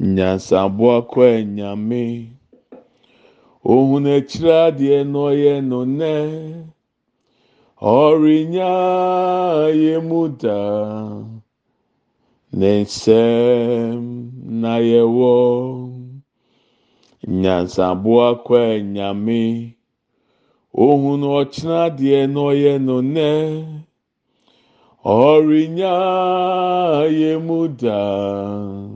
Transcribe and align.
nyansaboa 0.00 0.96
kɔ 1.10 1.24
nyame 1.56 2.02
ohun 3.72 4.04
akyire 4.16 4.52
adeɛ 4.66 4.98
na 5.12 5.20
no 5.68 5.80
nɛ 5.98 6.12
ɔrenya 8.00 8.70
yɛ 9.82 9.94
mu 10.08 10.20
daa 10.40 11.22
ne 12.58 12.70
nsɛm 12.82 14.00
na 14.60 14.72
yɛwɔ 14.90 15.32
nyansaboa 17.40 18.28
kɔ 18.46 18.58
nyame 18.94 19.40
ohun 20.84 21.22
ɔkyerɛ 21.38 21.76
adeɛ 21.86 22.20
na 22.34 22.78
no 22.86 22.96
nɛ 23.14 23.30
ɔrenya 25.04 25.94
yɛ 27.20 27.32
mu 27.46 27.68
daa 27.68 28.91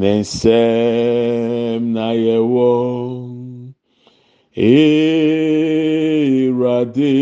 ne 0.00 0.10
nsɛm 0.20 1.82
na 1.94 2.06
yɛwɔ 2.24 2.68
ewurade 6.34 7.14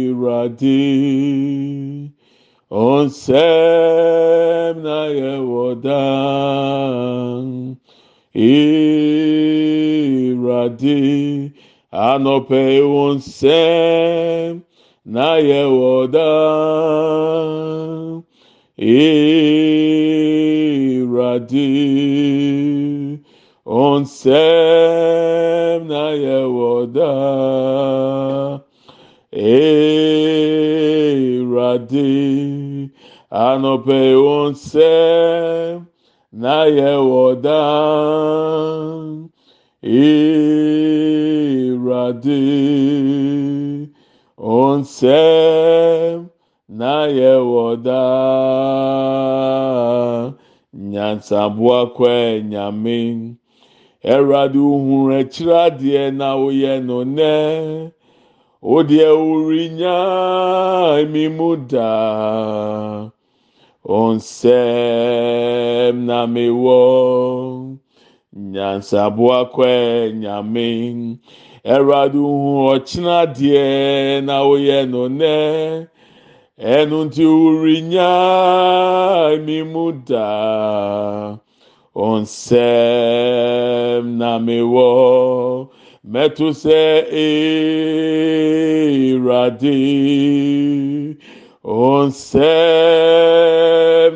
ewurade 0.00 0.80
wo 2.70 3.06
na 4.84 4.98
yɛwɔ 5.20 5.64
daa 5.82 7.42
ewurade 8.34 9.38
anɔpɛ 11.92 12.60
wo 12.92 13.04
nsɛm 13.16 14.62
na 15.04 15.36
yɛwɔ 15.48 16.10
daa 16.12 17.58
Eradi 18.78 19.18
onsem 23.66 24.30
na 25.88 26.10
yewoda 26.14 27.12
Eradi 29.32 29.70
anope 33.30 34.14
onsem 34.14 35.86
na 36.32 36.64
yewoda 36.66 37.62
Eradi 39.82 41.07
ewurade 41.88 43.88
onsɛm 44.36 46.28
na 46.78 46.92
yɛwɔ 47.18 47.64
daa 47.84 49.18
nyansaboa 50.90 51.80
kɔ 51.96 52.08
nyame 52.50 52.98
ɛwurade 54.12 54.58
ohun 54.74 55.08
akyire 55.18 55.54
adeɛ 55.66 56.02
na 56.18 56.28
oyɛ 56.44 56.72
no 56.86 56.98
nɛ 57.16 57.32
odeɛ 58.62 59.08
orinya 59.30 59.96
mi 61.12 61.24
mu 61.36 61.50
daa 61.56 63.10
onsɛm 63.84 64.56
na 66.06 66.26
mi 66.26 66.46
wɔ 66.62 66.78
nyansaboa 68.52 69.38
kɔ 69.54 69.68
nyame 70.22 70.66
ɛwurade 71.64 72.18
ohun 72.18 72.58
ɔkyena 72.74 73.12
adeɛ 73.24 73.64
na 74.26 74.36
oyɛ 74.50 74.78
no 74.90 75.02
nɛ 75.08 75.34
ɛnu 76.74 76.98
ti 77.14 77.24
orinya 77.24 78.10
mi 79.44 79.62
mu 79.62 79.92
daa 80.06 81.36
onsɛm 81.94 82.58
na 84.18 84.38
mi 84.38 84.58
wɔ 84.62 84.88
mɛto 86.12 86.46
sɛ 86.62 86.80
ewurade 89.08 89.76
onsɛm 91.64 92.58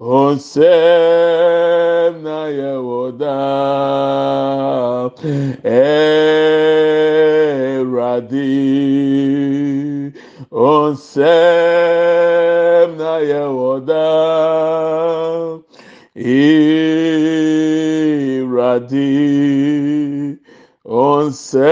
onsem 0.00 0.64
na 2.24 2.46
yewoda 2.48 3.38
erati 7.62 8.50
onsem 10.50 11.28
na 12.98 13.18
yewoda 13.30 14.10
erati 18.50 19.10
onsɛm 20.98 21.64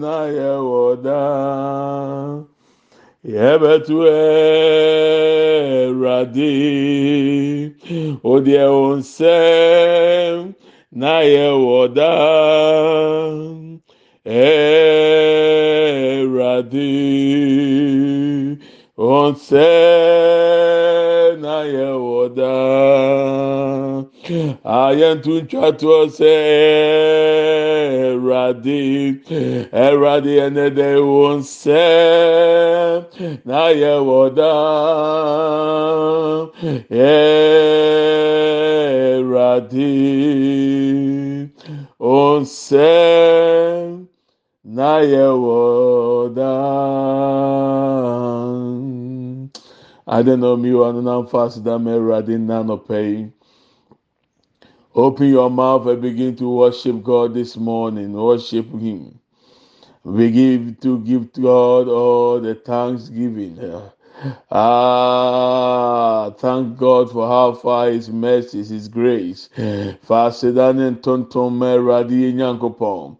na 0.00 0.16
yɛwɔ 0.36 0.84
daa 1.00 2.44
yɛbɛto 3.34 3.96
awurade 5.88 6.52
wodeɛ 8.22 8.64
wo 8.76 8.86
nsɛm 9.00 10.36
na 11.00 11.12
yɛwɔ 11.32 11.78
daa 11.96 13.32
awurade 15.96 16.92
wo 19.00 19.32
nsɛm 19.32 19.64
na 21.40 21.56
yɛwɔ 21.74 22.20
daa 22.36 23.85
Hmm. 24.26 24.50
ayɛnto 24.78 25.32
ntwatoɔ 25.42 26.00
sɛ 26.18 26.32
ɛwurade 28.10 28.78
hmm. 29.28 29.60
ɛwurade 29.84 30.32
ɛnɛ 30.46 30.64
dɛ 30.76 30.88
wo 31.10 31.22
nsɛm 31.38 32.98
na 33.48 33.60
yɛwɔ 33.80 34.18
daa 34.34 35.46
ɛwurade 39.14 39.90
wo 42.02 42.18
nsɛm 42.42 43.86
hmm. 43.86 44.74
na 44.76 44.90
yɛwɔ 45.12 45.58
daa 46.34 46.66
adenomyiwɔ 50.16 50.86
no 50.94 51.00
namfa 51.06 51.38
aseda 51.46 51.74
ma 51.78 51.90
awurade 51.94 52.34
nna 52.38 52.56
nɔpɛ 52.68 52.98
yi 53.10 53.18
open 54.96 55.28
your 55.28 55.50
mouth 55.50 55.86
and 55.88 56.02
begin 56.02 56.36
to 56.38 56.50
worship 56.50 57.04
god 57.04 57.34
this 57.34 57.56
morning. 57.58 58.12
Worship 58.14 58.66
him. 58.72 59.20
Begin 60.04 60.76
to 60.82 61.00
give 61.00 61.32
god 61.34 61.88
all 61.88 62.40
the 62.40 62.54
thanksgiving 62.56 63.56
Ah, 64.50 66.30
thank 66.38 66.76
God 66.78 67.10
for 67.12 67.26
how 67.28 67.52
far 67.52 67.90
His 67.90 68.08
mercies, 68.08 68.70
His 68.70 68.88
grace. 68.88 69.48
Fasidane 70.06 71.00
tonton 71.02 71.58
meradi 71.58 72.32
nyankopon. 72.32 73.16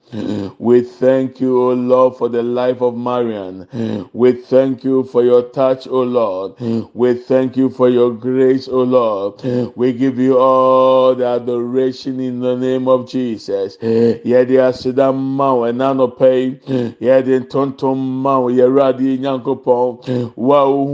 We 0.59 0.83
thank 0.83 1.41
you, 1.41 1.63
O 1.63 1.73
Lord, 1.75 2.17
for 2.17 2.29
the 2.29 2.43
life 2.43 2.81
of 2.81 2.97
Marian. 2.97 3.67
We 4.13 4.33
thank 4.33 4.85
you 4.85 5.05
for 5.05 5.23
your 5.25 5.43
touch, 5.51 5.87
O 5.89 6.03
Lord. 6.03 6.55
We 6.95 7.15
thank 7.15 7.57
you 7.57 7.71
for 7.71 7.89
your 7.89 8.13
grace, 8.13 8.69
O 8.69 8.83
Lord. 8.83 9.43
We 9.77 9.93
give 9.93 10.19
you 10.19 10.39
all 10.39 11.15
the 11.15 11.27
adoration 11.27 12.21
in 12.21 12.41
the 12.41 12.57
name 12.57 12.89
of 12.89 13.09
Jesus. 13.09 13.77
Yedi 13.79 14.57
asidam 14.59 15.17
ma 15.17 15.53
enano 15.55 16.09
pay. 16.17 16.53
Yedi 17.01 17.49
tonton 17.51 17.99
ma 17.99 18.39
yeradi 18.41 19.19
nyankopon. 19.19 20.35
Wow 20.37 20.86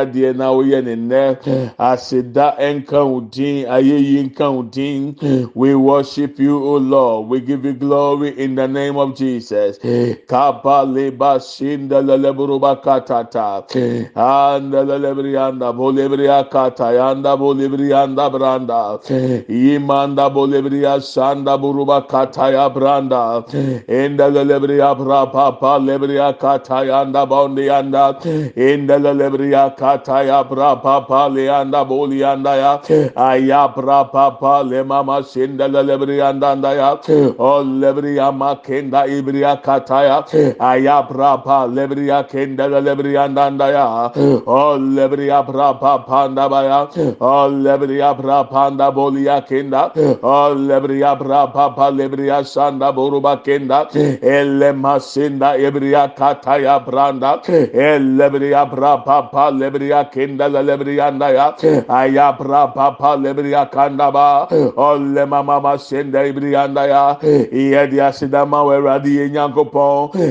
adeɛ 0.00 0.36
na 0.36 0.50
woyɛ 0.50 0.84
ne 0.84 0.94
nnɛ 0.96 1.72
aseda 1.78 2.56
nka 2.58 3.04
wo 3.04 3.20
din 3.20 3.66
ayeyi 3.66 4.24
nka 4.30 4.50
wo 4.52 4.62
din. 4.62 5.16
We 5.54 5.74
worship 5.74 6.38
you 6.38 6.56
o 6.58 6.76
lord. 6.76 7.28
We 7.28 7.40
give 7.40 7.64
you 7.64 7.72
glory 7.74 8.38
in 8.38 8.54
the 8.54 8.68
name 8.68 8.96
of 8.96 9.16
jesus. 9.16 9.78
Hmm. 9.78 10.12
Kapa 10.26 10.84
leba 10.86 11.38
shinda 11.40 12.02
leleburuba 12.02 12.82
katata 12.82 13.64
hmm. 13.72 14.18
anda 14.18 14.84
lelebrianda 14.84 15.72
bolebria 15.74 16.50
kata 16.50 16.92
yanda 16.98 17.36
bolebrianda 17.36 18.30
branda. 18.30 19.00
Hmm. 19.06 19.44
Yimanda 19.52 20.30
bolebria 20.30 21.00
sanda 21.00 21.58
buruba 21.58 22.06
kata 22.08 22.52
ya 22.52 22.68
branda. 22.70 23.44
Enda 23.88 24.30
lelebria 24.30 24.94
brapa 24.96 25.58
pa 25.60 25.78
lebria 25.78 26.38
kata 26.38 26.84
yanda 26.86 27.26
bondi 27.26 27.66
yanda. 27.66 28.14
Enda 28.56 28.89
Indele 28.90 29.14
lebriya 29.14 29.76
kata 29.76 30.24
ya 30.26 30.42
bra 30.42 30.74
papa 30.82 31.28
leanda 31.30 31.84
bolianda 31.86 32.56
ya 32.58 32.80
aya 33.16 33.68
bra 33.68 34.04
papa 34.04 34.64
le 34.66 34.82
mama 34.82 35.22
sindele 35.22 35.82
lebriyanda 35.86 36.74
ya 36.74 36.98
o 37.38 37.62
lebriya 37.62 38.32
makenda 38.34 39.06
ibriya 39.06 39.62
kata 39.62 40.02
ya 40.02 40.56
aya 40.58 41.06
bra 41.08 41.36
pa 41.38 41.66
lebriya 41.66 42.26
kendele 42.28 42.80
lebriyanda 42.82 43.70
ya 43.70 44.10
o 44.46 44.76
lebriya 44.78 45.46
bra 45.46 45.74
papa 45.74 46.28
nda 46.28 46.48
baya 46.48 46.88
o 47.20 47.48
lebriya 47.48 48.14
bra 48.18 48.42
panda 48.44 48.90
boliya 48.90 49.46
kenda 49.46 49.92
o 50.22 50.54
lebriya 50.54 51.14
bra 51.16 51.46
papa 51.46 51.90
lebriya 51.92 52.42
sanda 52.44 52.90
boruba 52.92 53.36
kenda 53.44 53.86
elle 53.94 54.72
masinda 54.72 55.54
ibriya 55.56 56.10
kata 56.16 56.58
ya 56.58 56.80
branda 56.80 57.40
elle 57.46 58.40
braba 58.80 59.30
pa 59.30 59.50
lebriya 59.50 60.10
kenda 60.10 60.48
la 60.48 60.62
lebriya 60.62 61.10
na 61.12 61.28
ya 61.28 61.54
aya 61.88 62.32
hmm. 62.32 62.38
braba 62.38 62.96
pa 62.98 63.16
lebriya 63.16 63.70
kanda 63.70 64.10
ba. 64.10 64.46
Hmm. 64.48 64.72
Ole 64.76 65.26
mama 65.26 65.60
ma 65.60 65.76
senda 65.76 66.22
lebriya 66.24 66.64
ya 66.88 67.14
hmm. 67.20 67.52
iye 67.52 67.86
di 67.90 68.00
asida 68.00 68.46
ma 68.48 68.64
we 68.64 68.80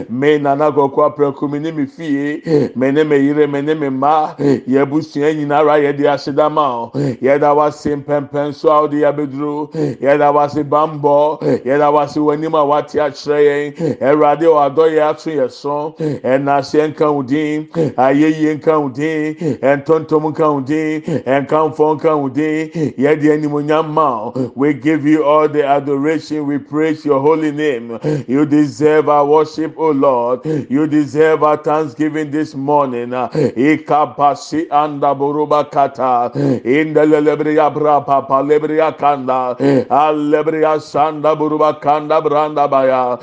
me 0.10 0.38
nana 0.40 0.72
gokwa 0.72 1.16
prekumi 1.16 1.60
ni 1.60 1.72
mi 1.72 1.86
fie 1.86 2.42
me 2.76 2.92
ne 2.92 3.04
me 3.04 3.18
yire 3.18 3.48
me 3.48 3.62
ne 3.62 3.74
me 3.74 3.90
ma. 3.90 4.34
Ye 4.40 4.86
busua 4.86 5.34
nyina 5.34 5.62
ye 5.78 5.94
di 5.94 6.04
asida 6.08 6.50
ye 7.22 7.38
da 7.38 7.54
wase 7.54 7.96
mpempem 7.96 8.54
so 8.54 8.72
awde 8.72 9.00
ya 9.00 9.14
ye 9.14 10.18
da 10.18 10.32
wase 10.32 10.64
bambo. 10.64 11.38
Ye 11.42 11.78
da 11.78 11.92
wase 11.92 12.18
wani 12.20 12.48
ma 12.48 12.64
wate 12.64 12.98
akyerɛ 13.00 13.40
yɛn 13.40 13.98
awurade 14.02 14.46
ɔadɔ 14.46 14.86
yɛ 14.96 15.02
ato 15.10 15.30
yɛ 15.30 15.52
so 15.52 15.96
ɛna 16.00 16.64
se 16.64 16.88
nka 16.88 17.12
wo 17.14 17.22
din 17.22 17.68
ayɛyie 18.40 18.56
nka 18.56 18.80
wo 18.82 18.90
din 18.90 19.36
ɛntontom 19.62 20.24
nka 20.32 22.16
wo 22.18 22.30
din 22.30 22.72
yɛde 22.98 23.32
animonyam 23.34 23.90
ma 23.90 24.32
we 24.56 24.74
give 24.74 25.06
you 25.06 25.24
all 25.24 25.48
the 25.48 25.66
adoration. 25.66 26.46
We 26.48 26.58
praise 26.58 27.06
your 27.06 27.22
holy 27.22 27.52
name. 27.52 28.00
You 28.28 28.46
deserve 28.46 29.10
our 29.10 29.26
worship 29.26 29.76
o 29.78 29.92
lord. 29.92 30.46
You 30.46 30.88
deserve 30.88 31.44
our 31.44 31.58
thanksgiving 31.58 32.32
this 32.32 32.56
morning. 32.56 33.10
Ikabasi 33.12 34.68
anda 34.72 35.14
buruba 35.16 35.70
kata. 35.72 36.32
Indelelebriya 36.64 37.74
bra 37.74 38.02
papa 38.02 38.44
lebriya 38.44 38.98
kanda 38.98 39.56
buruba 41.36 41.80
kanda 41.82 42.22
branda 42.22 42.70
baya. 42.70 43.18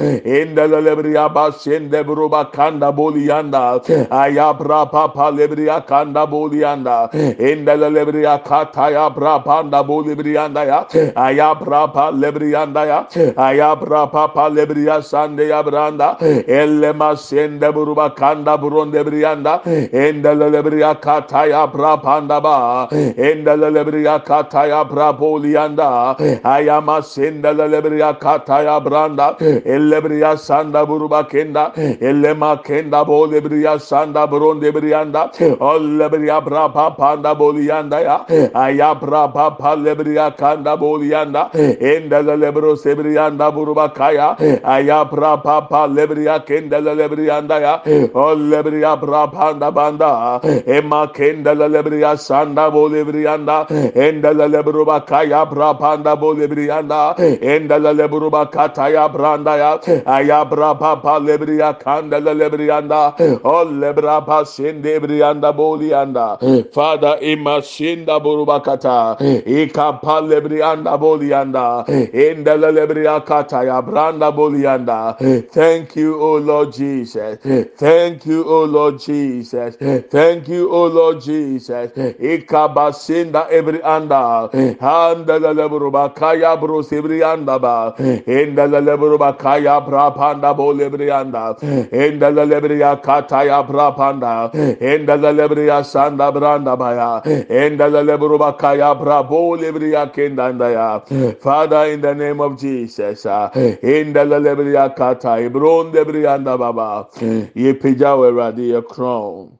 Buruba 2.07 2.53
kanda 2.53 2.93
boliyanda 2.93 3.81
ayabra 4.11 4.91
papa 5.07 5.31
lebriya 5.31 5.87
kanda 5.87 6.27
bolianda 6.27 7.11
indele 7.39 7.91
lebriya 7.91 8.43
kataya 8.45 9.11
brapanda 9.15 9.83
bolibrianda 9.87 10.65
ya. 10.67 10.87
Aya 11.17 11.55
brapa 11.55 12.11
lebrianda 12.13 12.87
ya. 12.87 13.07
Aya 13.37 13.77
brapa 13.77 14.35
pa 14.35 14.49
lebriya 14.49 15.03
sande 15.03 15.49
ya 15.49 15.63
branda. 15.63 16.17
Elle 16.21 16.93
masende 16.93 17.73
buruba 17.73 18.15
kanda 18.15 18.57
buronde 18.59 19.05
brianda 19.05 19.61
indele 19.65 20.51
lebriya 20.51 20.95
kataya 21.01 21.67
brapanda 21.73 22.41
ba. 22.43 22.89
İndele 22.93 23.71
lebriya 23.75 24.19
kataya 24.25 24.85
brabolianda 24.85 26.17
aya 26.45 26.81
masende 26.81 27.53
lebriya 27.53 28.19
kataya 28.19 28.81
branda. 28.85 29.37
Elle 29.41 30.01
briya 30.01 30.37
sanda 30.37 30.87
buruba 30.87 31.29
kenda. 31.29 31.73
Elle 32.01 32.35
makenda 32.35 33.05
bolibriya 33.07 33.79
sanda 33.79 34.27
buronde 34.31 34.71
yanda 34.97 35.31
allebriya 35.61 36.41
brapa 36.45 36.97
panda 36.97 37.35
boli 37.35 37.67
yanda 37.67 38.01
ya. 38.01 38.25
Ayabra 38.55 39.33
papa 39.33 39.77
lebriya 39.77 40.37
kanda 40.37 40.77
boli 40.77 41.11
yanda. 41.11 41.51
Endele 41.53 42.37
lebro 42.43 42.77
sebri 42.77 43.15
yanda 43.15 43.51
buruba 43.53 43.95
kaya 43.95 44.37
ayabra 44.65 45.43
papa 45.43 45.89
lebriya 45.89 46.45
kendele 46.47 46.95
lebri 46.97 47.27
yanda 47.27 47.61
ya. 47.61 47.75
Allebriya 48.15 48.97
brapa 49.01 49.51
anda 49.53 49.71
banda. 49.71 50.41
Emma 50.67 51.09
kendele 51.09 51.69
lebriya 51.75 52.17
sanda 52.19 52.71
boli 52.73 53.03
lebri 53.05 53.25
yanda. 53.25 53.67
Endele 53.69 54.49
lebruba 54.55 55.07
kaya 55.07 55.47
brapa 55.47 55.95
anda 55.97 56.17
boli 56.17 56.47
lebri 56.47 56.67
yanda. 56.69 57.15
Endele 57.19 57.93
lebruba 58.01 58.51
kataya 58.51 59.09
branda 59.13 59.57
ya. 59.57 59.79
Ayabra 60.05 60.79
papa 60.79 61.21
lebriya 61.21 61.79
kandele 61.79 62.35
lebri 62.35 62.67
yanda. 62.69 63.15
O 63.45 63.65
lebra 63.65 64.25
pa 64.27 64.45
sendi 64.45 64.86
brianda 65.01 65.53
bolianda. 65.53 66.39
Father, 66.73 67.19
imashinda 67.23 68.21
burubakata. 68.23 69.17
Ikapale 69.47 70.41
brianda 70.41 70.97
bolianda. 70.99 71.85
Indele 72.13 72.73
lebriakata 72.73 73.65
ya 73.65 73.83
branda 73.83 74.33
bolianda. 74.33 75.17
Thank 75.51 75.97
you, 75.97 76.21
O 76.21 76.37
Lord 76.39 76.73
Jesus. 76.73 77.39
Thank 77.77 78.27
you, 78.27 78.45
O 78.49 78.65
Lord 78.65 78.99
Jesus. 79.01 79.77
Thank 80.11 80.49
you, 80.49 80.71
O 80.71 80.87
Lord 80.87 81.21
Jesus. 81.21 81.91
Ikabasinda 82.21 83.49
every 83.51 83.83
anda. 83.83 84.49
Handele 84.81 85.53
lebrubakaya 85.55 86.57
brusibrianda 86.61 87.61
ba. 87.61 87.95
Indele 88.27 88.81
lebrubakaya 88.81 89.81
brapanda 89.87 90.55
bolebrianda. 90.57 91.57
Indele 91.93 92.45
lebriakata 92.47 93.45
ya 93.45 93.63
brapanda 93.63 94.51
endala 94.81 95.33
lebriya 95.33 95.85
sanda 95.85 96.33
branda 96.33 96.77
baya 96.79 97.23
endala 97.49 98.03
lebruba 98.05 98.59
kaya 98.59 98.95
brabo 98.95 99.57
lebriya 99.57 100.13
kendanda 100.13 100.71
ya 100.73 101.01
father 101.41 101.87
in 101.93 102.01
the 102.01 102.15
name 102.15 102.41
of 102.41 102.59
jesus 102.59 103.27
uh, 103.27 103.51
endala 103.55 104.39
lebriya 104.41 104.95
kata 104.97 105.39
ibron 105.49 105.93
lebriya 105.93 106.35
anda 106.35 106.59
baba 106.59 107.07
ye 107.55 107.73
pija 107.75 108.17
werade 108.17 108.59
ye 108.69 108.83
crown. 108.83 109.59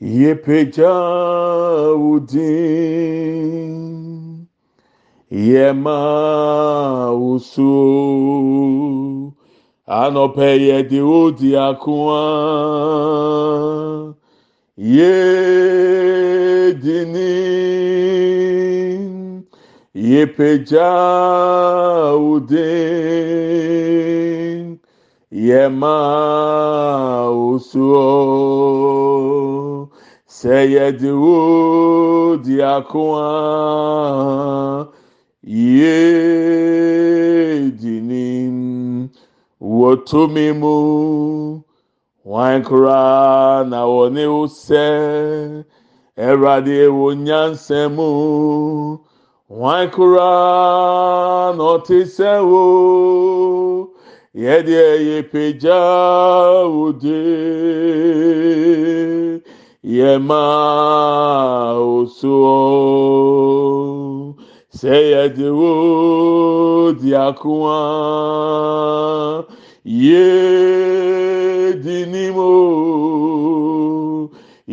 Ye 0.00 0.34
pija 0.34 0.92
udin 1.96 2.46
ye 5.30 5.72
anɔpɛ 9.86 10.46
yɛde 10.66 11.00
wo 11.08 11.30
diakoa 11.30 12.22
yedini 14.80 15.84
yepegya 19.92 20.90
wo 22.16 22.40
den 22.40 23.60
yɛma 25.30 25.96
wo 27.36 27.58
soɔ 27.60 28.08
sɛ 30.26 30.56
yɛde 30.72 31.10
wo 31.12 31.36
diakoa 32.40 33.28
yedini 35.44 36.24
wotumi 39.64 40.52
mu 40.60 40.74
wọn 42.30 42.62
kura 42.66 43.64
na 43.70 43.80
wọn 43.94 44.16
wusẹ 44.34 44.86
ẹwurade 46.26 46.78
wọ 46.98 47.08
nyansa 47.26 47.80
mu 47.96 48.08
na 51.56 51.64
ọtí 51.74 51.98
sẹ 52.14 52.32
wo 52.50 52.62
yẹdi 54.42 54.74
ẹyẹ 54.92 55.18
pẹja 55.32 55.80
òde 56.82 57.20
yẹ 59.96 60.10
máa 60.28 61.72
osu 61.96 62.32
ọ. 62.60 63.93
sɛ 64.78 64.94
yɛde 65.12 65.48
wo 65.58 65.70
diakoa 67.00 67.78
yɛdinim 70.04 71.16
o 72.36 72.52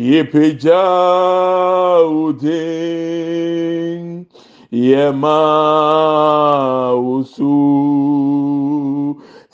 yɛpagya 0.08 0.82
wo 2.12 2.24
den 2.42 4.02
yɛma 4.88 5.38
wo 7.04 7.14
so 7.34 7.52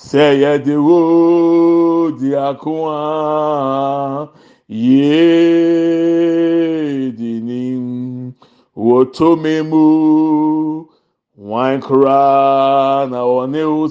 sɛ 0.08 0.24
yɛde 0.42 0.74
wo 0.86 0.98
diakoa 2.20 2.98
yɛdinim 7.10 7.87
wotomemu 8.78 9.86
nwankora 11.36 12.20
na 13.10 13.20
ɔne 13.36 13.62
wo 13.74 13.84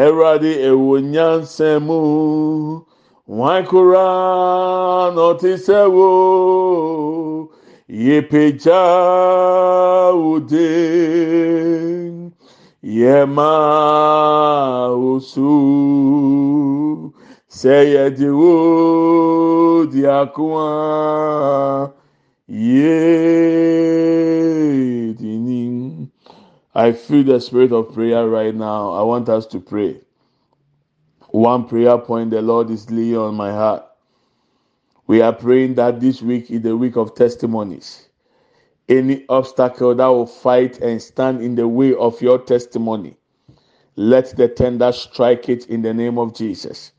ɛwurade 0.00 0.52
ɛwɔ 0.68 0.94
nyansa 1.12 1.68
mu 1.86 1.98
nwankora 3.34 4.06
na 5.14 5.20
ɔte 5.32 5.50
sɛ 5.64 5.78
wo 5.94 6.08
yɛpagya 8.04 8.82
wo 10.20 10.32
yɛma 12.98 13.50
wo 15.00 15.12
sɛ 17.58 17.74
yɛde 17.92 18.28
wo 18.38 19.86
di 19.92 20.00
akoa. 20.04 21.99
I 22.52 22.56
feel 26.92 27.22
the 27.22 27.40
spirit 27.40 27.70
of 27.70 27.94
prayer 27.94 28.28
right 28.28 28.52
now. 28.52 28.90
I 28.90 29.02
want 29.02 29.28
us 29.28 29.46
to 29.48 29.60
pray. 29.60 30.00
One 31.28 31.68
prayer 31.68 31.96
point 31.98 32.30
the 32.30 32.42
Lord 32.42 32.70
is 32.70 32.90
laying 32.90 33.18
on 33.18 33.36
my 33.36 33.52
heart. 33.52 33.84
We 35.06 35.22
are 35.22 35.32
praying 35.32 35.76
that 35.76 36.00
this 36.00 36.22
week 36.22 36.50
is 36.50 36.62
the 36.62 36.76
week 36.76 36.96
of 36.96 37.14
testimonies. 37.14 38.08
Any 38.88 39.26
obstacle 39.28 39.94
that 39.94 40.08
will 40.08 40.26
fight 40.26 40.78
and 40.78 41.00
stand 41.00 41.42
in 41.42 41.54
the 41.54 41.68
way 41.68 41.94
of 41.94 42.20
your 42.20 42.40
testimony, 42.40 43.16
let 43.94 44.36
the 44.36 44.48
tender 44.48 44.90
strike 44.90 45.48
it 45.48 45.66
in 45.66 45.82
the 45.82 45.94
name 45.94 46.18
of 46.18 46.34
Jesus. 46.34 46.90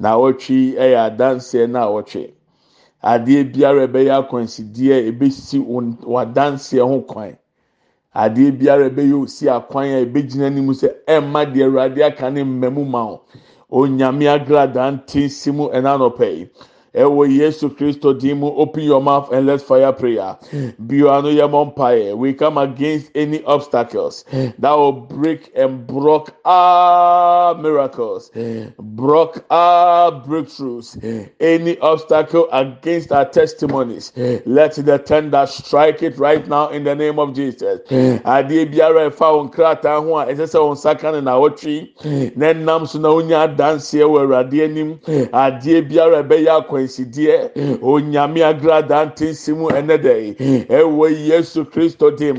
Wɔtwi 0.00 0.76
ɛyɛ 0.76 1.14
adanseɛ 1.14 1.68
na 1.68 1.88
wɔtwe. 1.88 2.37
Adeɛ 3.02 3.44
biara 3.52 3.86
ɛbɛyɛ 3.86 4.12
akwansideɛ 4.20 5.06
ebesi 5.08 5.58
wɔn 5.58 5.96
adanseɛ 6.22 6.82
ho 6.88 7.00
kwan. 7.02 7.36
adeɛ 8.14 8.50
biara 8.58 8.88
ɛbɛyɛ 8.90 9.14
osi 9.22 9.48
akwan 9.48 9.86
a 9.94 10.04
ɛbɛgyina 10.04 10.46
anim 10.46 10.68
sɛ 10.74 10.88
ɛmma 11.06 11.44
deɛ 11.52 11.64
awurade 11.66 12.02
aka 12.02 12.30
ne 12.30 12.42
mmɛmu 12.42 12.84
o 13.70 13.82
onyame 13.82 14.26
agradaa 14.28 14.90
nte 14.92 15.28
si 15.30 15.50
mu 15.52 15.68
yi 15.72 16.50
ɛwɔ 16.94 17.28
yesu 17.38 17.68
kristo 17.70 18.18
din 18.18 18.38
mu 18.38 18.48
open 18.56 18.82
your 18.82 19.00
mouth 19.02 19.30
and 19.32 19.46
let's 19.46 19.62
fire 19.62 19.92
prayer. 19.92 20.36
Biara 20.86 21.30
yɛ 21.32 21.48
mɔ 21.50 21.74
mpaeɛ 21.74 22.16
we 22.16 22.32
come 22.32 22.58
against 22.58 23.10
any 23.14 23.42
obstacles 23.44 24.24
that 24.58 24.72
will 24.72 24.92
break 24.92 25.50
and 25.54 25.86
block 25.86 26.34
our 26.44 27.54
miracles 27.54 28.30
block 28.78 29.44
our 29.50 30.12
breakthroughs. 30.12 30.96
Any 31.40 31.78
obstacle 31.78 32.48
against 32.52 33.12
our 33.12 33.24
testimonies 33.26 34.12
let 34.46 34.74
the 34.74 34.98
tender 34.98 35.46
strike 35.46 36.02
it 36.02 36.18
right 36.18 36.46
now 36.48 36.68
in 36.70 36.84
the 36.84 36.94
name 36.94 37.18
of 37.18 37.34
jesus. 37.34 37.80
Adeɛ 37.88 38.72
biara 38.72 39.10
ɛfa 39.10 39.28
wɔn 39.36 39.52
krataa 39.52 40.02
ho 40.02 40.16
a 40.18 40.26
ɛsɛ 40.26 40.46
sɛ 40.46 40.58
wɔn 40.58 40.76
nsa 40.76 41.12
ne 41.12 41.20
na 41.20 41.38
awɔtwi 41.38 42.36
na 42.36 42.46
ɛnam 42.52 42.88
so 42.88 42.98
na 42.98 43.08
onya 43.10 43.46
adanseɛ 43.48 44.04
wɔ 44.04 44.20
awurade 44.26 44.64
anim. 44.64 44.98
Adeɛ 45.32 45.88
biara 45.90 46.22
ɛbɛyɛ 46.22 46.64
akɔ 46.64 46.87
akwansideɛ 46.88 47.80
onyame 47.82 48.40
agrada 48.42 49.04
ntensi 49.06 49.56
mu 49.56 49.68
ɛnɛ 49.68 49.96
dɛ 49.98 50.66
ɛwɔ 50.68 51.28
yesu 51.28 51.64
kristo 51.64 52.10
dim 52.16 52.38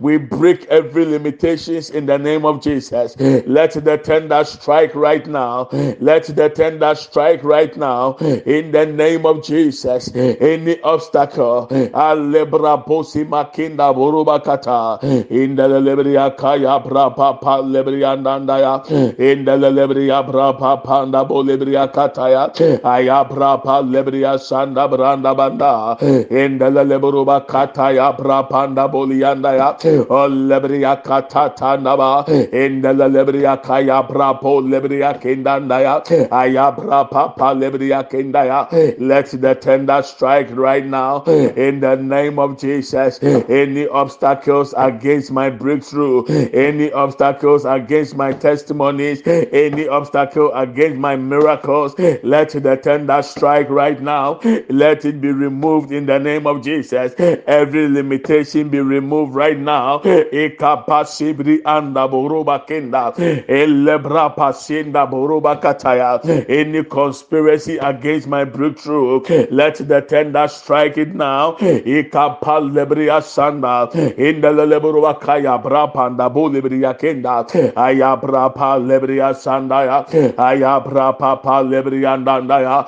we 0.00 0.16
break 0.16 0.66
every 0.66 1.04
limitations 1.04 1.90
in 1.90 2.06
the 2.06 2.18
name 2.18 2.44
of 2.44 2.60
jesus. 2.60 3.16
Let 3.46 3.72
the 3.72 3.98
tender 3.98 4.44
strike 4.44 4.94
right 4.94 5.26
now. 5.26 5.68
Let 6.00 6.24
the 6.24 6.48
tender 6.48 6.94
strike 6.94 7.44
right 7.44 7.76
now. 7.76 8.16
In 8.46 8.72
the 8.72 8.86
name 8.86 9.26
of 9.26 9.42
jesus. 9.44 10.14
Any 10.14 10.80
obstacle. 10.82 11.68
Alebra 11.70 12.86
posi 12.86 13.24
makinda 13.26 13.94
buruba 13.94 14.42
kata. 14.42 14.98
In 15.28 15.56
the 15.56 15.68
lebria 15.68 16.36
kaya 16.36 16.80
bra 16.80 17.10
papa 17.10 17.62
lebria 17.62 18.16
ndandaya 18.16 18.84
in 19.18 19.44
the 19.44 19.52
lebria 19.52 20.22
bra 20.26 20.52
papa 20.52 21.06
nda 21.06 21.24
bolebria 21.24 21.88
kataya 21.92 22.50
ayabra 22.82 23.62
pa 23.62 23.73
sanda 23.82 24.88
branda 24.88 25.34
banda 25.36 25.96
endele 26.30 26.84
lebruba 26.84 27.46
kata 27.46 27.92
ya 27.94 28.12
brapanda 28.12 28.88
bolianda 28.88 29.54
ya 29.56 30.96
kata 30.96 31.54
tanaba 31.56 32.24
endele 32.52 33.08
lebriya 33.08 33.62
kaya 33.62 34.02
brapo 34.02 34.60
lebriya 34.60 35.14
kendanda 35.20 35.80
ya 35.80 36.02
aya 36.30 36.72
brapa 36.72 37.34
pa 37.36 37.54
lebriya 37.54 38.08
kenda 38.08 38.44
ya 38.46 38.68
let 38.98 39.26
the 39.30 39.54
tender 39.54 40.02
strike 40.02 40.48
right 40.56 40.84
now. 40.84 41.22
In 41.24 41.80
the 41.80 41.96
name 41.96 42.38
of 42.38 42.58
Jesus. 42.58 43.22
Any 43.22 43.86
obstacles 43.88 44.74
against 44.76 45.30
my 45.30 45.50
breakthrough. 45.50 46.24
Any 46.52 46.92
obstacles 46.92 47.64
against 47.64 48.16
my 48.16 48.32
testimonies. 48.32 49.22
Any 49.26 49.88
obstacle 49.88 50.52
against 50.54 50.98
my 50.98 51.16
miracles. 51.16 51.94
Let 51.98 52.50
the 52.50 52.76
tender 52.76 53.22
strike 53.22 53.63
right 53.70 54.00
now. 54.00 54.40
Let 54.68 55.04
it 55.04 55.20
be 55.20 55.30
removed 55.32 55.92
in 55.92 56.06
the 56.06 56.18
name 56.18 56.46
of 56.46 56.62
Jesus. 56.62 57.14
Every 57.46 57.88
limitation 57.88 58.68
be 58.68 58.80
removed 58.80 59.34
right 59.34 59.58
now. 59.58 59.98
Ekapasibri 60.00 61.60
anda 61.64 62.08
boruba 62.08 62.66
kenda. 62.66 63.14
Elebra 63.48 64.34
pasinda 64.36 65.06
boruba 65.10 65.60
kataya. 65.60 66.20
Any 66.48 66.84
conspiracy 66.84 67.78
against 67.78 68.26
my 68.26 68.44
breakthrough, 68.44 69.20
let 69.50 69.76
the 69.76 70.00
tender 70.02 70.48
strike 70.48 70.98
it 70.98 71.14
now. 71.14 71.52
Ekapalebria 71.54 73.20
sanda. 73.22 73.90
In 74.18 74.40
the 74.40 74.48
leburuba 74.48 75.20
kaya 75.20 75.58
brapanda 75.58 76.30
bolibria 76.32 76.98
kenda. 76.98 77.44
Ayabra 77.74 78.54
pa 78.54 78.76
lebria 78.78 79.34
sanda 79.34 79.84
ya. 79.86 80.04
Ayabra 80.36 81.18
pa 81.18 81.36
pa 81.36 81.62
lebria 81.62 82.16
ndanda 82.22 82.60
ya. 82.62 82.84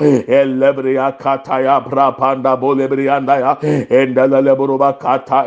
Bolebrianda 0.73 0.90
ya 0.90 1.12
kata 4.92 5.46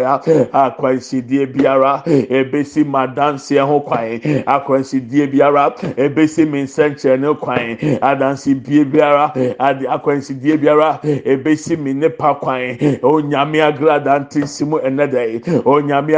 ya 0.00 0.20
akwansidie 0.52 1.46
biara 1.46 2.02
ebesi 2.06 2.84
madanse 2.84 3.58
ho 3.60 3.80
kwan 3.80 4.20
akwansidie 4.46 5.26
biara 5.26 5.72
ebesi 5.96 6.44
mi 6.46 6.62
nsɛnkyerɛnne 6.62 7.38
kwan 7.40 7.78
adansi 8.00 8.54
biara 8.84 9.32
ade 9.58 9.86
akwansidie 9.88 10.56
biara 10.56 10.98
ebesi 11.24 11.76
onyame 13.02 13.60
onyame 15.64 16.14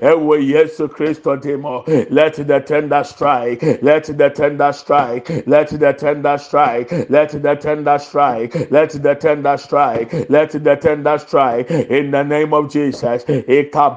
ɛwɔ 0.00 0.36
yesu 0.48 0.88
kristo 0.88 1.40
demo. 1.40 1.84
Let 2.10 2.34
the 2.34 2.60
tender 2.60 3.04
strike. 3.04 3.62
Let 3.82 4.04
the 4.04 4.30
tender 4.30 4.72
strike. 4.72 5.28
Let 5.46 5.65
the 5.70 5.92
tender 5.92 6.38
strike. 6.38 6.90
Let 7.10 7.30
the 7.30 7.54
tender 7.54 7.98
strike. 7.98 8.70
Let 8.70 8.90
the 8.90 9.14
tender 9.14 9.56
strike. 9.56 10.30
Let 10.30 10.50
the 10.52 10.76
tender 10.76 11.18
strike. 11.18 11.70
In 11.70 12.10
the 12.10 12.22
name 12.22 12.52
of 12.54 12.70
jesus. 12.70 13.24
In 13.28 13.70
the 13.70 13.96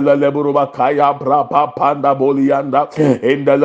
leburuba 0.00 0.72
kaya 0.72 1.14
brapa 1.18 1.74
panda 1.76 2.14
bolianda. 2.14 2.88
In 3.22 3.44
the 3.44 3.56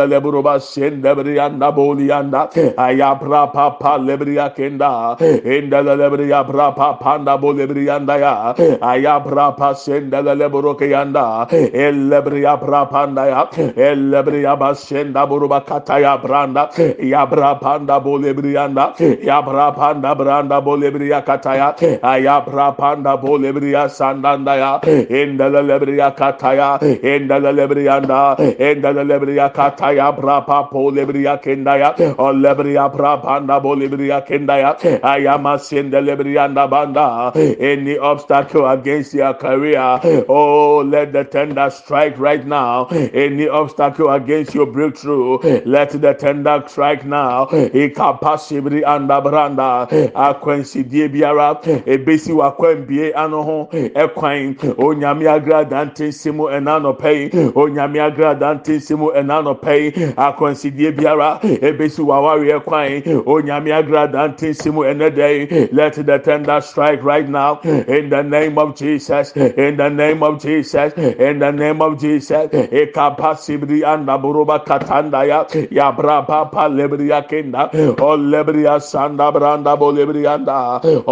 basenda 14.90 15.28
buruba 15.28 15.62
kataya 15.66 16.18
branda 16.22 16.70
yabra 17.00 17.60
panda 17.62 18.00
bolebrianda 18.00 18.96
yabra 19.24 19.76
panda 19.76 20.16
branda 20.16 20.62
bolebria 20.62 21.24
kataya 21.26 21.76
ayabra 22.02 22.76
panda 22.78 23.18
bolebria 23.18 23.88
sandanda 23.90 24.58
ya 24.58 24.80
in 25.10 25.38
the 25.38 25.44
lebria 25.46 26.16
kataya 26.16 26.80
the 26.80 27.36
lebrianda 27.36 28.38
the 28.38 29.04
lebria 29.04 29.54
kataya 29.54 30.16
brapa 30.18 30.70
bolebria 30.72 31.42
kendaya 31.42 31.96
olebria 32.18 32.92
brapanda 32.94 33.62
bolebria 33.62 34.26
kendaya 34.26 34.78
ayama 35.02 35.60
senda 35.60 36.02
lebrianda 36.02 36.70
banda. 36.70 37.32
Any 37.60 37.98
obstacle 37.98 38.68
against 38.68 39.14
your 39.14 39.34
career 39.34 40.00
oh 40.30 40.80
let 40.80 41.14
the 41.14 41.24
tender 41.24 41.70
strike 41.70 42.18
right 42.18 42.46
now. 42.46 42.86
Any 42.88 43.48
obstacle 43.48 44.10
against 44.12 44.54
your 44.56 44.68
breakthrough 44.80 45.38
let 45.66 45.90
the 45.92 46.14
tender 46.14 46.64
strike 46.68 47.06
now. 47.06 47.46
Ikapasibiri 47.48 48.86
anda 48.88 49.22
branda. 49.22 49.88
Akwansidie 50.14 51.10
biara. 51.10 51.60
Ebesi 51.86 52.32
wakwambie 52.34 53.14
ano 53.16 53.44
ho 53.44 53.70
ɛkwan 53.72 54.56
onyame 54.78 55.26
agrada 55.28 55.86
ntesi 55.86 56.34
mu 56.34 56.44
ɛna 56.46 56.80
nɔpɛ 56.84 57.12
yi 57.16 57.30
onyame 57.62 58.00
agrada 58.08 58.56
ntesi 58.60 58.98
mu 58.98 59.12
ɛna 59.12 59.38
nɔpɛ 59.44 59.74
yi 59.82 59.92
akwansidie 60.16 60.92
biara. 60.96 61.40
Ebesi 61.42 62.00
wawareɛ 62.04 62.64
kwan 62.64 63.02
onyame 63.26 63.72
agrada 63.80 64.30
ntesi 64.34 64.72
mu 64.74 64.82
ɛnɛ 64.84 65.10
dɛ 65.18 65.28
yi 65.52 65.70
let 65.72 65.94
the 65.94 66.18
tender 66.20 66.62
strike 66.62 67.04
right 67.04 67.28
now. 67.28 67.60
In 67.64 68.10
the 68.10 68.22
name 68.24 68.58
of 68.58 68.76
jesus. 68.76 69.36
In 69.36 69.78
the 69.78 69.90
name 69.90 70.24
of 70.24 70.42
jesus. 70.42 70.94
In 70.98 71.40
the 71.40 71.52
name 71.52 71.82
of 71.82 72.00
jesus. 72.00 72.48
Ikapasibiri 72.50 73.84
anda 73.86 74.18
buruba 74.18 74.64
katanda 74.70 75.22
ya 75.32 75.40
ya 75.80 75.92
bra 75.98 76.22
pa 76.30 76.40
pa 76.54 76.68
lebriya 76.78 77.22
kenda 77.30 77.70
o 78.08 78.12
lebriya 78.32 78.76
sanda 78.92 79.32
branda 79.36 79.76
bo 79.80 79.92
lebriyanda 79.92 80.58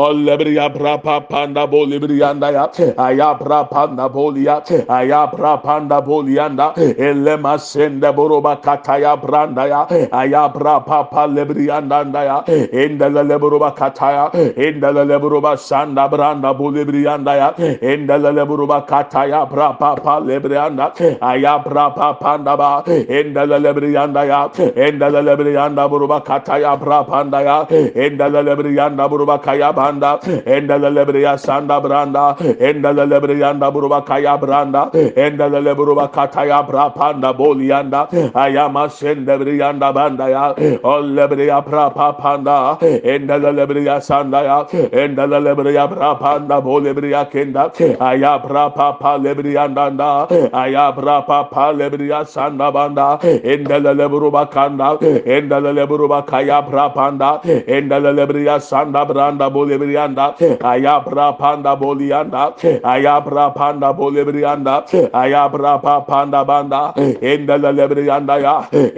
o 0.03 0.05
lebriya 0.27 0.67
bra 0.77 0.97
pa 1.05 1.19
panda 1.31 1.65
bo 1.67 1.85
lebriyanda 1.91 2.51
ya 2.57 2.65
aya 3.07 3.29
bra 3.39 3.63
panda 3.73 4.09
bolia 4.09 4.55
aya 4.99 5.21
bra 5.33 5.57
panda 5.65 6.01
bolianda 6.01 6.67
elema 7.07 7.57
sende 7.59 8.09
boroba 8.17 8.53
kataya 8.67 9.15
branda 9.23 9.65
ya 9.73 9.81
aya 10.21 10.43
bra 10.55 10.79
pa 10.89 11.03
pa 11.11 11.25
lebriyanda 11.27 12.21
ya 12.29 12.37
endele 12.83 13.23
lebroba 13.29 13.71
kataya 13.79 14.25
endele 14.65 15.03
lebroba 15.11 15.53
sanda 15.57 16.07
branda 16.13 16.53
bo 16.57 16.71
lebriyanda 16.77 17.33
ya 17.41 17.49
endele 17.91 18.31
lebroba 18.37 18.81
kataya 18.91 19.41
bra 19.51 19.69
pa 19.81 19.95
pa 19.95 20.19
lebriyanda 20.29 20.91
aya 21.21 21.55
bra 21.65 21.89
pa 21.97 22.13
panda 22.21 22.57
ba 22.57 22.71
endele 22.87 23.46
endelelebriyanda 23.51 24.23
ya. 24.25 24.49
Endelelebriyanda 24.75 25.89
buruba 25.89 26.19
kataya 26.23 26.75
brapanda 26.79 27.41
ya. 27.41 27.65
Endelelebriyanda 27.95 29.09
buruba 29.09 29.41
kaya 29.41 29.73
banda. 29.75 30.19
Endelelebriya 30.45 31.37
sanda 31.37 31.79
branda. 31.83 32.35
Endelelebriyanda 32.59 33.71
buruba 33.73 34.05
kaya 34.05 34.37
branda. 34.37 34.91
Endelele 35.15 35.75
buruba 35.77 36.07
kataya 36.11 36.63
brapanda 36.67 37.33
boliyanda 37.37 38.07
ayama 38.35 38.89
sendebriyanda 38.89 39.93
banda 39.95 40.29
ya. 40.29 40.53
Ollebriya 40.83 41.61
brapanda 41.65 42.77
endelelebriya 42.81 44.01
sanda 44.01 44.43
ya. 44.43 44.65
Endelelebriya 44.91 45.87
brapanda 45.87 46.61
bolebriya 46.61 47.29
kenda. 47.31 47.71
Aya 47.99 48.39
brapa 48.39 49.17
lebriyanda 49.23 50.27
aya 50.53 50.91
brapa 50.91 51.71
lebriya 51.73 52.25
sanda 52.25 52.71
banda 52.73 53.17
endelele 53.51 54.07
buruba 54.09 54.45
kanda 54.49 54.97
endelele 55.35 55.87
buruba 55.87 56.21
kaya 56.25 56.61
prapanda 56.69 57.41
endelele 57.75 58.25
briya 58.27 58.59
sanda 58.61 59.05
branda 59.05 59.49
bolebriyanda 59.49 60.25
aya 60.63 60.95
prapanda 61.05 61.75
boliyanda 61.79 62.43
aya 62.83 63.15
prapanda 63.25 63.93
bolebriyanda 63.97 64.75
aya 65.13 65.43
prapanda 65.49 66.45
banda 66.45 66.93
endelele 67.21 67.85
briyanda 67.91 68.35
ya 68.45 68.55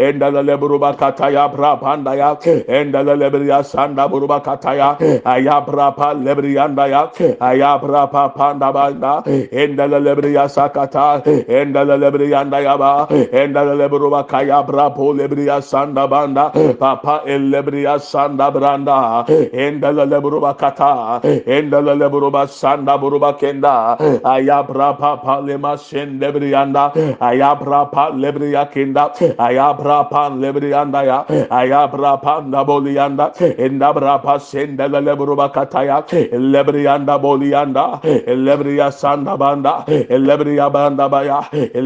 endelele 0.07 0.55
buruba 0.59 0.93
kataya 0.97 1.49
prapanda 1.55 2.15
ya 2.15 2.29
endelele 2.67 3.29
briya 3.31 3.63
sanda 3.63 4.07
buruba 4.07 4.39
kataya 4.41 4.97
aya 5.25 5.61
prapa 5.67 6.13
lebriyanda 6.13 6.87
ya 6.87 7.01
aya 7.39 7.71
prapa 7.81 8.29
panda 8.37 8.71
banda 8.73 9.23
endelele 9.51 10.15
briya 10.19 10.45
sakata 10.49 11.21
endelele 11.47 12.09
briyanda 12.11 12.59
ya 12.61 12.77
ba 12.77 13.07
endelele 13.11 13.89
buruba 13.89 14.18
makaya 14.23 14.65
brapo 14.67 15.13
lebriya 15.15 15.61
sanda 15.63 16.07
banda 16.09 16.51
papa 16.79 17.23
ellebriya 17.25 17.99
sanda 17.99 18.51
branda. 18.51 19.25
Endala 19.53 20.05
lebruba 20.05 20.57
kata 20.57 21.21
endala 21.47 21.95
lebruba 21.95 22.47
sanda 22.47 22.97
buruba 22.99 23.37
kenda. 23.39 23.97
Ayabra 24.23 24.97
papa 24.97 25.41
lema 25.41 25.77
sendebriyanda 25.77 26.91
ayabra 27.19 27.91
pa 27.91 28.09
lebriya 28.11 28.63
kenda 28.73 29.05
ayabra 29.47 30.09
pa 30.09 30.29
lebriyanda 30.29 31.01
ya 31.05 31.19
ayabra 31.49 32.13
pa 32.21 32.41
da 32.41 32.63
boliyanda 32.63 33.31
endabra 33.65 34.21
pa 34.23 34.37
sendala 34.39 35.01
lebruba 35.01 35.49
kata 35.53 35.83
ya 35.89 35.97
lebriyanda 36.53 37.19
boliyanda 37.21 37.85
lebriya 38.27 38.91
sanda 38.91 39.37
banda 39.37 39.85
lebriya 40.27 40.69
banda 40.71 41.09
baya 41.09 41.39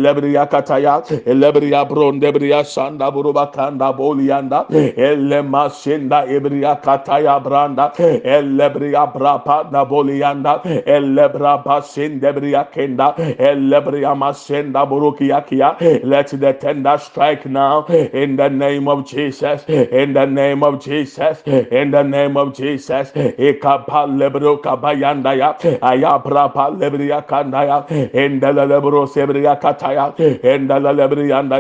lebriya 0.06 0.46
kataya 0.50 1.02
lebriya 1.26 1.86
bronde 1.90 2.23
bria 2.32 2.64
sanda 2.64 3.12
buruba 3.12 3.52
kanda 3.54 3.94
bolianda 3.94 4.66
elle 4.98 5.42
masenda 5.44 6.26
ebria 6.28 6.82
kataya 6.82 7.40
branda 7.44 7.92
elle 8.00 8.70
bria 8.74 9.08
brapa 9.08 9.72
na 9.72 9.86
bolianda 9.86 10.62
elle 10.86 11.30
brapa 11.30 11.82
sende 11.84 12.32
bria 12.34 12.68
kenda 12.74 13.14
elle 13.38 13.82
bria 13.82 14.16
masenda 14.16 14.86
buruki 14.88 15.30
yakia 15.30 16.04
let 16.04 16.28
the 16.28 16.54
tender 16.54 16.98
strike 16.98 17.46
now 17.46 17.86
in 17.88 18.36
the 18.36 18.50
name 18.50 18.88
of 18.88 19.06
Jesus 19.06 19.64
in 19.68 20.14
the 20.14 20.26
name 20.26 20.64
of 20.64 20.80
Jesus 20.84 21.44
in 21.72 21.92
the 21.92 22.04
name 22.04 22.38
of 22.38 22.54
Jesus. 22.56 23.12
Ekapa 23.14 24.06
lebro 24.08 24.58
kabayanda 24.58 25.34
ya 25.38 25.56
aya 25.82 26.20
brapa 26.20 26.70
lebria 26.80 27.26
kanda 27.28 27.64
ya 27.66 27.84
endele 28.14 28.66
lebro 28.68 29.06
sebria 29.08 29.60
kataya 29.60 30.14
endele 30.44 30.94
lebrianda 30.94 31.58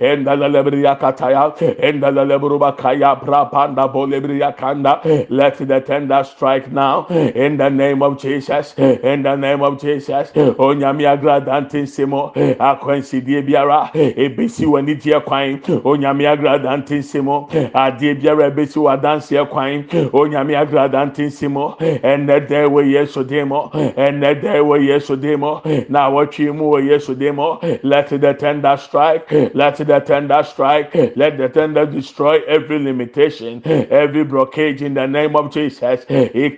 ya 0.00 0.06
endele 0.16 0.48
lebria 0.48 0.96
kataya 0.98 1.52
endele 1.80 2.24
lebruba 2.26 2.76
kaya 2.76 3.16
brapanda 3.16 3.88
bolebria 3.92 4.56
kanda 4.56 5.00
let 5.28 5.56
the 5.58 5.80
tender 5.80 6.24
strike 6.24 6.70
now 6.72 7.06
in 7.08 7.56
the 7.56 7.68
name 7.68 8.02
of 8.02 8.18
Jesus 8.18 8.74
in 8.78 9.22
the 9.22 9.36
name 9.36 9.62
of 9.62 9.80
Jesus. 9.80 10.30
Onyame 10.58 11.06
agradante 11.06 11.86
semo 11.86 12.32
akwansidie 12.58 13.42
biara 13.42 13.90
ebesi 13.94 14.66
wani 14.66 14.94
die 14.94 15.20
kwan 15.20 15.60
onyame 15.84 16.26
agradante 16.26 17.02
semo 17.02 17.48
adie 17.74 18.14
biara 18.14 18.50
ebesi 18.50 18.78
wadanse 18.78 19.44
kwan 19.50 19.84
onyame 20.12 20.54
agradante 20.56 21.30
semo 21.30 21.76
ɛnɛ 21.80 22.46
dɛ 22.48 22.66
wɔ 22.68 22.90
yesu 22.92 23.24
dim 23.24 23.50
ɛnɛ 23.50 24.40
dɛ 24.42 24.60
wɔ 24.60 24.86
yesu 24.86 25.16
dim 25.16 25.40
na 25.88 26.10
wɔtwi 26.10 26.54
mu 26.54 26.70
wɔ 26.72 26.88
yesu 26.90 27.14
dim 27.14 27.38
let 27.82 28.08
the 28.08 28.34
tender 28.34 28.76
strike 28.76 29.30
let 29.54 29.76
the 29.86 30.00
tender 30.00 30.42
strike. 30.42 30.94
Let 30.94 31.38
the 31.38 31.48
tender 31.48 31.86
destroy 31.86 32.40
every 32.46 32.78
limitation, 32.78 33.62
every 33.64 34.24
blockage 34.24 34.80
in 34.82 34.94
the 34.94 35.06
name 35.06 35.36
of 35.36 35.52
Jesus. 35.52 36.04
In 36.08 36.56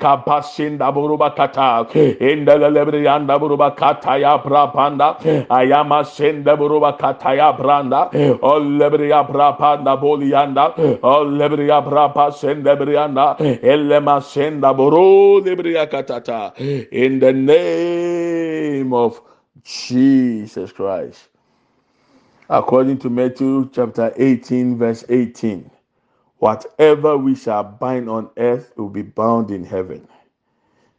the. 2.45 2.55
In 16.91 17.19
the 17.21 17.33
name 17.33 18.93
of 18.93 19.21
Jesus 19.65 20.73
Christ. 20.73 21.29
According 22.49 22.99
to 23.01 23.11
Matthew 23.11 23.71
chapter 23.73 24.13
18, 24.17 24.79
verse 24.79 25.05
18, 25.09 25.71
whatever 26.39 27.19
we 27.19 27.35
shall 27.35 27.65
bind 27.65 28.09
on 28.11 28.31
earth 28.39 28.73
will 28.77 28.89
be 28.91 29.03
bound 29.03 29.51
in 29.51 29.65
heaven, 29.65 30.09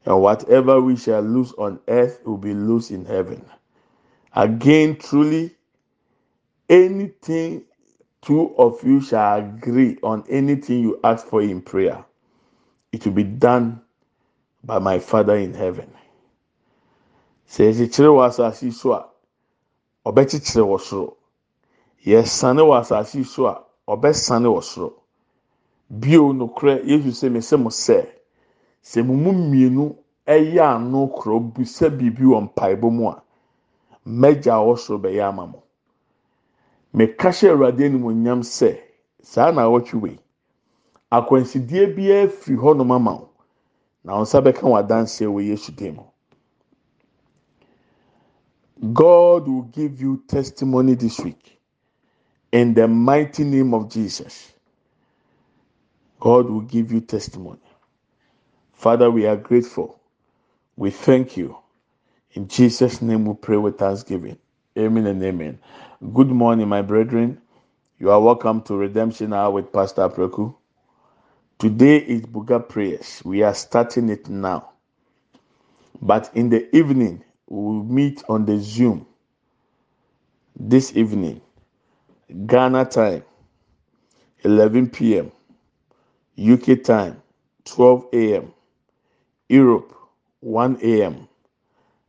and 0.06 0.22
whatever 0.22 0.82
we 0.82 0.98
shall 0.98 1.22
loose 1.22 1.54
on 1.54 1.80
earth 1.88 2.22
will 2.26 2.38
be 2.38 2.54
loose 2.54 2.92
in 2.92 3.06
heaven. 3.06 3.46
Again, 4.36 4.98
truly, 4.98 5.56
anything 6.70 7.66
two 8.22 8.56
of 8.58 8.84
you 8.84 9.02
shall 9.02 9.40
agree 9.40 9.98
on 10.04 10.24
anything 10.30 10.82
you 10.82 11.00
ask 11.04 11.28
for 11.28 11.42
in 11.42 11.62
prayer, 11.62 12.06
it 12.92 13.06
will 13.06 13.14
be 13.14 13.24
done 13.24 13.82
by 14.64 14.80
my 14.80 15.00
Father 15.00 15.38
in 15.38 15.54
heaven. 15.54 15.92
Says 17.48 17.80
the 17.80 17.86
it 17.86 18.10
was 18.14 18.40
as 18.40 18.64
you 18.64 18.72
saw, 18.72 19.06
yɛsane 22.06 22.62
wɔ 22.62 22.80
asase 22.80 23.24
so 23.26 23.48
a 23.48 23.64
ɔbɛsane 23.88 24.48
wɔ 24.48 24.62
soro. 24.64 24.94
Bio 25.90 26.32
nokorɛ 26.34 26.84
yesu 26.86 27.10
sɛ 27.12 27.30
mesɛ 27.32 27.58
mo 27.60 27.70
sɛ 27.70 28.08
sɛ 28.84 29.06
mo 29.06 29.14
mu 29.14 29.32
mmienu 29.34 29.96
ɛyɛ 30.28 30.76
ano 30.76 31.08
korɔ 31.08 31.40
busa 31.54 31.90
biribi 31.90 32.24
wɔ 32.26 32.42
mpaebɔ 32.54 32.92
mu 32.92 33.10
a 33.10 33.22
mɛgya 34.08 34.54
a 34.62 34.78
soro 34.78 35.00
bɛyɛ 35.00 35.28
ama 35.30 35.48
mo. 35.48 35.64
Meka 36.94 37.30
hyɛ 37.30 37.52
awurade 37.52 37.86
animonyam 37.86 38.42
sɛ 38.44 38.80
saa 39.22 39.52
na 39.52 39.64
awɔtwe 39.64 40.00
wei. 40.02 40.20
Akwansidie 41.12 41.96
biara 41.96 42.28
firi 42.30 42.58
hɔnom 42.58 42.92
ama 42.96 43.14
wo 43.14 43.30
na 44.04 44.14
wɔn 44.14 44.22
nsa 44.22 44.42
bɛka 44.42 44.62
wɔn 44.62 44.80
adanseɛ 44.84 45.28
wɔ 45.28 45.46
yesu 45.46 45.72
dim 45.72 46.00
god 48.94 49.48
will 49.48 49.64
give 49.64 50.02
you 50.02 50.24
testimony 50.28 50.96
this 50.96 51.20
week. 51.20 51.59
In 52.52 52.74
the 52.74 52.88
mighty 52.88 53.44
name 53.46 53.74
of 53.76 53.90
Jesus, 53.92 54.54
God 56.20 56.50
will 56.50 56.62
give 56.62 56.92
you 56.92 57.02
testimony. 57.02 57.62
Father, 58.74 59.12
we 59.12 59.28
are 59.28 59.38
grateful. 59.38 60.00
We 60.78 60.92
thank 60.92 61.38
you. 61.38 61.58
In 62.34 62.48
Jesus' 62.48 63.02
name 63.02 63.26
we 63.26 63.36
pray 63.36 63.58
with 63.58 63.80
thanksgiving. 63.80 64.38
Amen 64.78 65.08
and 65.08 65.24
amen. 65.24 65.60
Good 66.14 66.30
morning, 66.30 66.70
my 66.70 66.82
brethren. 66.84 67.42
You 68.00 68.12
are 68.12 68.22
welcome 68.22 68.62
to 68.64 68.76
Redemption 68.76 69.34
Hour 69.34 69.52
with 69.52 69.74
Pastor 69.74 70.10
Preku. 70.10 70.56
Today 71.60 71.98
is 71.98 72.24
Buga 72.24 72.68
prayers. 72.68 73.22
We 73.26 73.44
are 73.44 73.56
starting 73.56 74.10
it 74.10 74.30
now. 74.30 74.72
But 76.02 76.32
in 76.36 76.50
the 76.50 76.76
evening, 76.76 77.24
we 77.48 77.58
will 77.64 77.84
meet 77.86 78.24
on 78.30 78.46
the 78.46 78.60
Zoom 78.60 79.08
this 80.60 80.96
evening 80.98 81.42
Ghana 82.48 82.86
time, 82.86 83.24
11 84.44 84.89
p.m. 84.92 85.32
UK 86.39 86.84
time, 86.84 87.22
12 87.65 88.08
a.m. 88.13 88.54
Europe, 89.50 89.96
1 90.42 90.80
a.m. 90.84 91.28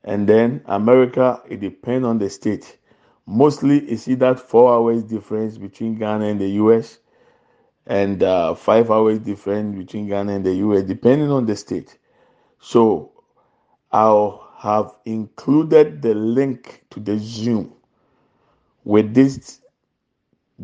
And 0.04 0.28
then 0.28 0.62
America, 0.66 1.42
it 1.48 1.60
depends 1.60 2.06
on 2.06 2.18
the 2.18 2.30
state. 2.30 2.78
Mostly, 3.26 3.78
it's 3.80 4.08
either 4.08 4.34
four 4.34 4.74
hours 4.74 5.04
difference 5.04 5.58
between 5.58 5.96
Ghana 5.96 6.26
and 6.26 6.40
the 6.40 6.48
US, 6.64 6.98
and 7.86 8.22
uh, 8.22 8.54
five 8.54 8.90
hours 8.90 9.18
difference 9.20 9.76
between 9.76 10.08
Ghana 10.08 10.32
and 10.34 10.44
the 10.46 10.54
US, 10.56 10.82
depending 10.84 11.30
on 11.30 11.46
the 11.46 11.56
state. 11.56 11.98
So, 12.60 13.12
I'll 13.92 14.48
have 14.58 14.94
included 15.06 16.02
the 16.02 16.14
link 16.14 16.84
to 16.90 17.00
the 17.00 17.18
Zoom 17.18 17.72
with 18.84 19.14
this 19.14 19.60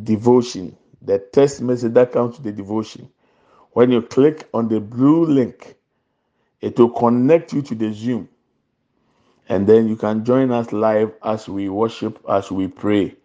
devotion, 0.03 0.77
the 1.03 1.19
text 1.19 1.61
message 1.61 1.95
that 1.95 2.13
comes 2.13 2.37
to 2.37 2.43
the 2.43 2.53
devotion. 2.53 3.09
When 3.73 3.91
you 3.91 4.03
click 4.03 4.49
on 4.55 4.69
the 4.69 4.81
blue 4.81 5.25
link, 5.27 5.77
it 6.61 6.79
will 6.79 6.91
connect 6.91 7.53
you 7.53 7.63
to 7.63 7.75
the 7.75 7.93
Zoom. 7.93 8.29
And 9.49 9.67
then 9.67 9.89
you 9.89 9.97
can 9.97 10.25
join 10.25 10.51
us 10.51 10.73
live 10.73 11.13
as 11.23 11.49
we 11.49 11.69
worship, 11.69 12.19
as 12.29 12.51
we 12.51 12.69
pray. 12.69 13.17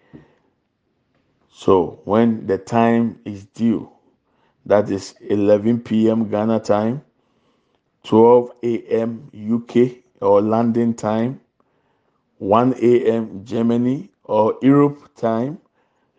So 1.52 2.02
when 2.06 2.48
the 2.48 2.58
time 2.58 3.20
is 3.26 3.46
due, 3.46 3.90
that 4.66 4.90
is 4.92 5.16
11 5.22 5.82
p.m. 5.82 6.30
Ghana 6.30 6.60
time, 6.60 7.04
12 8.04 8.52
a.m. 8.64 9.30
UK 9.34 10.04
or 10.22 10.42
London 10.42 10.94
time, 10.94 11.42
1 12.38 12.76
a.m. 12.82 13.44
Germany 13.46 14.10
or 14.24 14.58
Europe 14.62 15.16
time, 15.16 15.60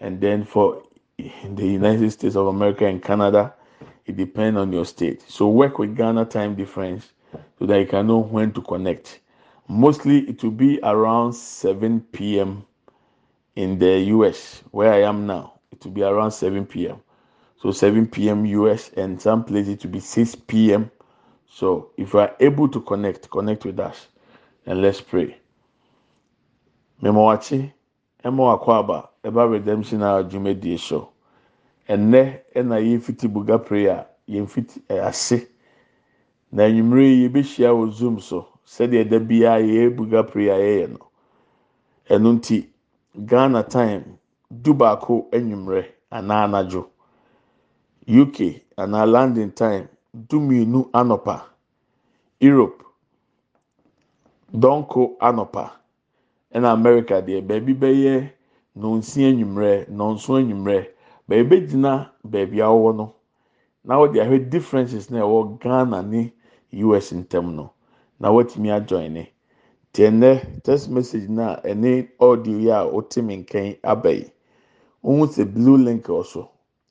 and 0.02 0.20
then 0.20 0.44
for 0.44 0.82
the 1.18 1.66
United 1.66 2.10
States 2.10 2.36
of 2.36 2.48
America 2.48 2.84
and 2.86 3.02
Canada, 3.02 3.54
it 4.04 4.16
depends 4.16 4.58
on 4.58 4.72
your 4.72 4.84
state. 4.84 5.22
So 5.28 5.48
work 5.48 5.78
with 5.78 5.96
Ghana 5.96 6.26
time 6.26 6.54
difference 6.56 7.12
so 7.58 7.66
that 7.66 7.78
you 7.78 7.86
can 7.86 8.08
know 8.08 8.18
when 8.18 8.52
to 8.52 8.60
connect. 8.62 9.20
Mostly 9.68 10.28
it 10.28 10.42
will 10.42 10.50
be 10.50 10.80
around 10.82 11.32
7 11.34 12.00
p.m. 12.12 12.64
in 13.54 13.78
the 13.78 14.00
US 14.16 14.62
where 14.72 14.92
I 14.92 15.02
am 15.02 15.26
now. 15.26 15.54
It 15.70 15.84
will 15.84 15.92
be 15.92 16.02
around 16.02 16.32
7 16.32 16.66
p.m. 16.66 17.00
So 17.62 17.70
7 17.70 18.08
p.m. 18.08 18.44
US 18.44 18.90
and 18.96 19.22
some 19.22 19.44
places 19.44 19.74
it 19.74 19.84
will 19.84 19.92
be 19.92 20.00
6 20.00 20.34
p.m. 20.48 20.90
So 21.48 21.90
if 21.96 22.12
you 22.12 22.18
are 22.18 22.34
able 22.40 22.68
to 22.68 22.80
connect, 22.80 23.30
connect 23.30 23.64
with 23.64 23.78
us 23.78 24.08
and 24.66 24.82
let's 24.82 25.00
pray. 25.00 25.36
Memowachi, 27.02 27.72
Emo 28.24 28.56
Akwaba, 28.56 29.08
ɛba 29.24 29.50
redemption 29.50 30.02
a 30.02 30.22
dwumadie 30.24 30.78
so 30.78 31.12
ɛnɛ 31.88 32.42
ɛna 32.54 32.76
yɛfiti 32.80 33.28
buga 33.32 33.58
prayer 33.64 34.06
yɛmfiti 34.28 34.82
ase. 34.90 35.48
Na 36.52 36.62
enyimire 36.64 37.04
yi 37.06 37.28
yɛbɛhyia 37.28 37.70
wɔ 37.72 37.90
zoom 37.92 38.18
so 38.20 38.48
sɛdeɛ 38.66 39.04
ɛda 39.04 39.18
biara 39.28 39.62
yɛyɛ 39.62 39.96
buga 39.96 40.22
prayer 40.26 40.58
yɛyɛ 40.58 40.90
no. 40.90 41.08
Ɛno 42.10 42.32
nti 42.38 42.68
ghana 43.26 43.62
time 43.62 44.18
du 44.50 44.74
baako 44.74 45.28
enyimire 45.32 45.86
anaa 46.10 46.44
anadwo. 46.46 46.88
Uk 48.08 48.36
anaa 48.76 49.06
london 49.06 49.52
time 49.52 49.88
du 50.12 50.40
mmienu 50.40 50.90
anɔpa. 50.92 51.42
Europe 52.40 52.82
dɔnko 54.52 55.16
anɔpa. 55.20 55.70
Ɛna 56.54 56.72
america 56.72 57.22
deɛ 57.22 57.40
baabi 57.46 57.74
bɛyɛ. 57.74 58.30
Nonsia 58.74 59.28
enyimrɛ 59.28 59.86
nonso 59.90 60.38
enyimrɛ 60.40 60.86
baabi 61.28 61.56
gyina 61.68 62.10
baabi 62.24 62.60
a 62.60 62.66
wɔwɔ 62.72 62.96
no 62.96 63.14
na 63.84 63.96
wɔde 63.98 64.16
ahwɛ 64.22 64.48
differences 64.50 65.10
na 65.10 65.20
ɛwɔ 65.20 65.58
ghana 65.60 66.02
ne 66.02 66.32
us 66.72 67.12
ntam 67.12 67.54
no 67.54 67.70
na 68.18 68.28
wɔatumi 68.30 68.70
ajoin 68.72 69.12
ne. 69.12 69.28
Te 69.92 70.04
ɛnɛ 70.08 70.62
text 70.62 70.88
message 70.88 71.28
na 71.28 71.56
ɛne 71.60 72.08
audio 72.18 72.56
yi 72.58 72.68
a 72.70 72.84
wɔte 72.88 73.22
mi 73.22 73.36
nkɛn 73.44 73.78
aba 73.84 74.10
yi 74.14 74.32
wɔn 75.04 75.28
sɛ 75.28 75.44
blue 75.52 75.76
link 75.76 76.06
wɔ 76.06 76.24
so. 76.24 76.48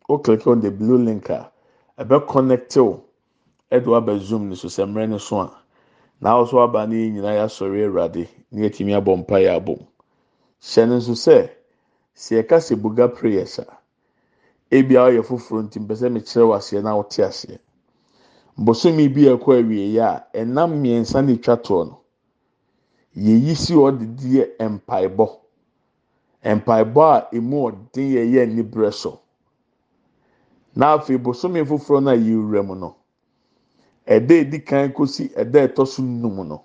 On 0.09 0.59
the 0.59 0.69
blue 0.69 0.97
link 0.97 1.29
a 1.29 1.51
ɛbɛ 1.97 2.27
connect 2.27 2.77
o 2.77 3.01
ɛde 3.71 3.85
waba 3.87 4.19
zoom 4.19 4.49
ne 4.49 4.55
so 4.55 4.67
sɛ 4.67 4.85
mmerɛ 4.87 5.09
ne 5.09 5.17
so 5.17 5.39
a 5.39 5.51
na 6.19 6.33
ahosuo 6.35 6.63
aba 6.63 6.85
ne 6.85 7.09
nyinaa 7.09 7.37
yɛ 7.39 7.45
asɔre 7.45 7.85
awurade 7.87 8.27
ne 8.51 8.69
yɛtumi 8.69 8.93
abɔ 9.01 9.17
mpa 9.25 9.39
yɛ 9.41 9.55
abom. 9.57 9.79
Hyɛ 10.61 10.87
ne 10.87 10.95
nso 10.97 11.13
sɛ. 11.15 11.49
Sɛ 12.15 12.35
yɛka 12.43 12.57
sɛ 12.61 12.75
buga 12.81 13.07
prayers 13.13 13.59
a 13.59 13.65
ebi 14.71 14.95
a 14.97 15.01
ɔyɛ 15.09 15.21
foforɔ 15.23 15.63
nti 15.63 15.79
mpɛ 15.79 15.95
sɛ 15.95 16.09
mekyerɛ 16.11 16.45
wɔ 16.47 16.55
aseɛ 16.57 16.81
na 16.83 16.91
ɔte 16.97 17.23
aseɛ. 17.23 17.59
Bosomi 18.57 19.09
bi 19.13 19.21
ɛkɔ 19.27 19.59
awie 19.59 19.93
yɛ 19.95 20.01
a 20.03 20.25
ɛnam 20.39 20.71
mmiɛnsa 20.81 21.25
na 21.25 21.31
etwa 21.33 21.57
toɔ 21.57 21.85
no 21.87 22.01
yɛyi 23.15 23.55
si 23.55 23.73
hɔ 23.73 23.97
de 23.99 24.05
di 24.05 24.45
mpaebɔ. 24.59 25.27
Mpaebɔ 26.43 27.01
a 27.03 27.27
emu 27.35 27.57
ɔden 27.69 28.07
yɛ 28.15 28.23
yɛ 28.31 28.43
anibrɛ 28.43 28.93
so. 28.93 29.19
Na 30.75 30.97
afei 30.97 31.17
bosomi 31.17 31.63
foforɔ 31.65 32.03
no 32.03 32.11
a 32.11 32.15
yɛwura 32.15 32.65
mu 32.65 32.75
no 32.75 32.95
ɛda 34.07 34.31
edi 34.31 34.59
kan 34.59 34.91
kosi 34.93 35.29
ɛda 35.35 35.67
ɛtɔ 35.67 35.87
so 35.87 36.01
nnum 36.03 36.47
no 36.47 36.63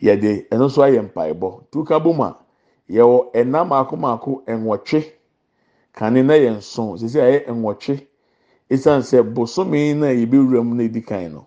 yɛde 0.00 0.48
ɛno 0.48 0.66
nso 0.66 0.82
ayɛ 0.82 1.02
mpaebɔ. 1.12 1.64
Tuka 1.70 2.00
bom 2.00 2.20
a. 2.20 2.36
yɛwɔ 2.88 3.32
ɛnam 3.32 3.68
mako 3.68 3.96
mako 3.96 4.42
nwɔtwe 4.46 5.04
kane 5.92 6.22
na 6.22 6.34
yɛ 6.34 6.56
nson 6.56 6.98
sisi 6.98 7.20
a 7.20 7.26
yɛ 7.30 7.46
nwɔtwe 7.50 8.06
esan 8.70 9.00
sɛ 9.02 9.22
bosome 9.34 9.94
na 9.94 10.06
yɛbɛwura 10.08 10.64
mu 10.64 10.74
na 10.74 10.82
edi 10.84 11.00
kan 11.02 11.32
no 11.32 11.46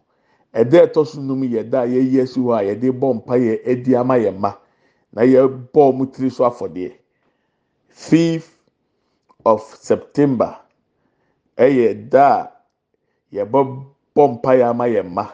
ɛda 0.53 0.85
ɛtɔ 0.87 1.05
so 1.05 1.19
num 1.21 1.41
yɛ 1.43 1.69
da 1.69 1.81
a 1.81 1.85
yɛyi 1.87 2.21
esi 2.23 2.39
hɔ 2.39 2.51
a 2.59 2.63
yɛde 2.63 2.91
bɔ 2.99 3.13
mpa 3.15 3.35
yɛ 3.37 3.61
adi 3.71 3.95
ama 3.95 4.15
yɛ 4.17 4.31
mma. 4.31 4.57
Na 5.11 5.21
yɛbɔ 5.23 5.79
ɔmo 5.91 6.05
tiri 6.13 6.29
so 6.31 6.43
afɔdeɛ. 6.45 6.93
Fifth 7.89 8.57
of 9.45 9.61
september 9.61 10.57
ɛyɛ 11.57 12.09
da 12.09 12.27
a 12.43 12.51
yɛbɔ 13.35 13.59
bɔ 14.15 14.23
mpa 14.33 14.51
yɛ 14.55 14.69
ama 14.69 14.85
yɛ 14.87 15.03
mma. 15.03 15.27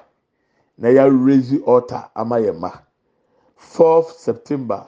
Na 0.78 0.88
yɛ 0.90 1.26
raise 1.26 1.54
altar 1.66 2.10
ama 2.16 2.38
yɛ 2.40 2.54
mma. 2.58 2.72
Fourth 3.56 4.18
september 4.18 4.88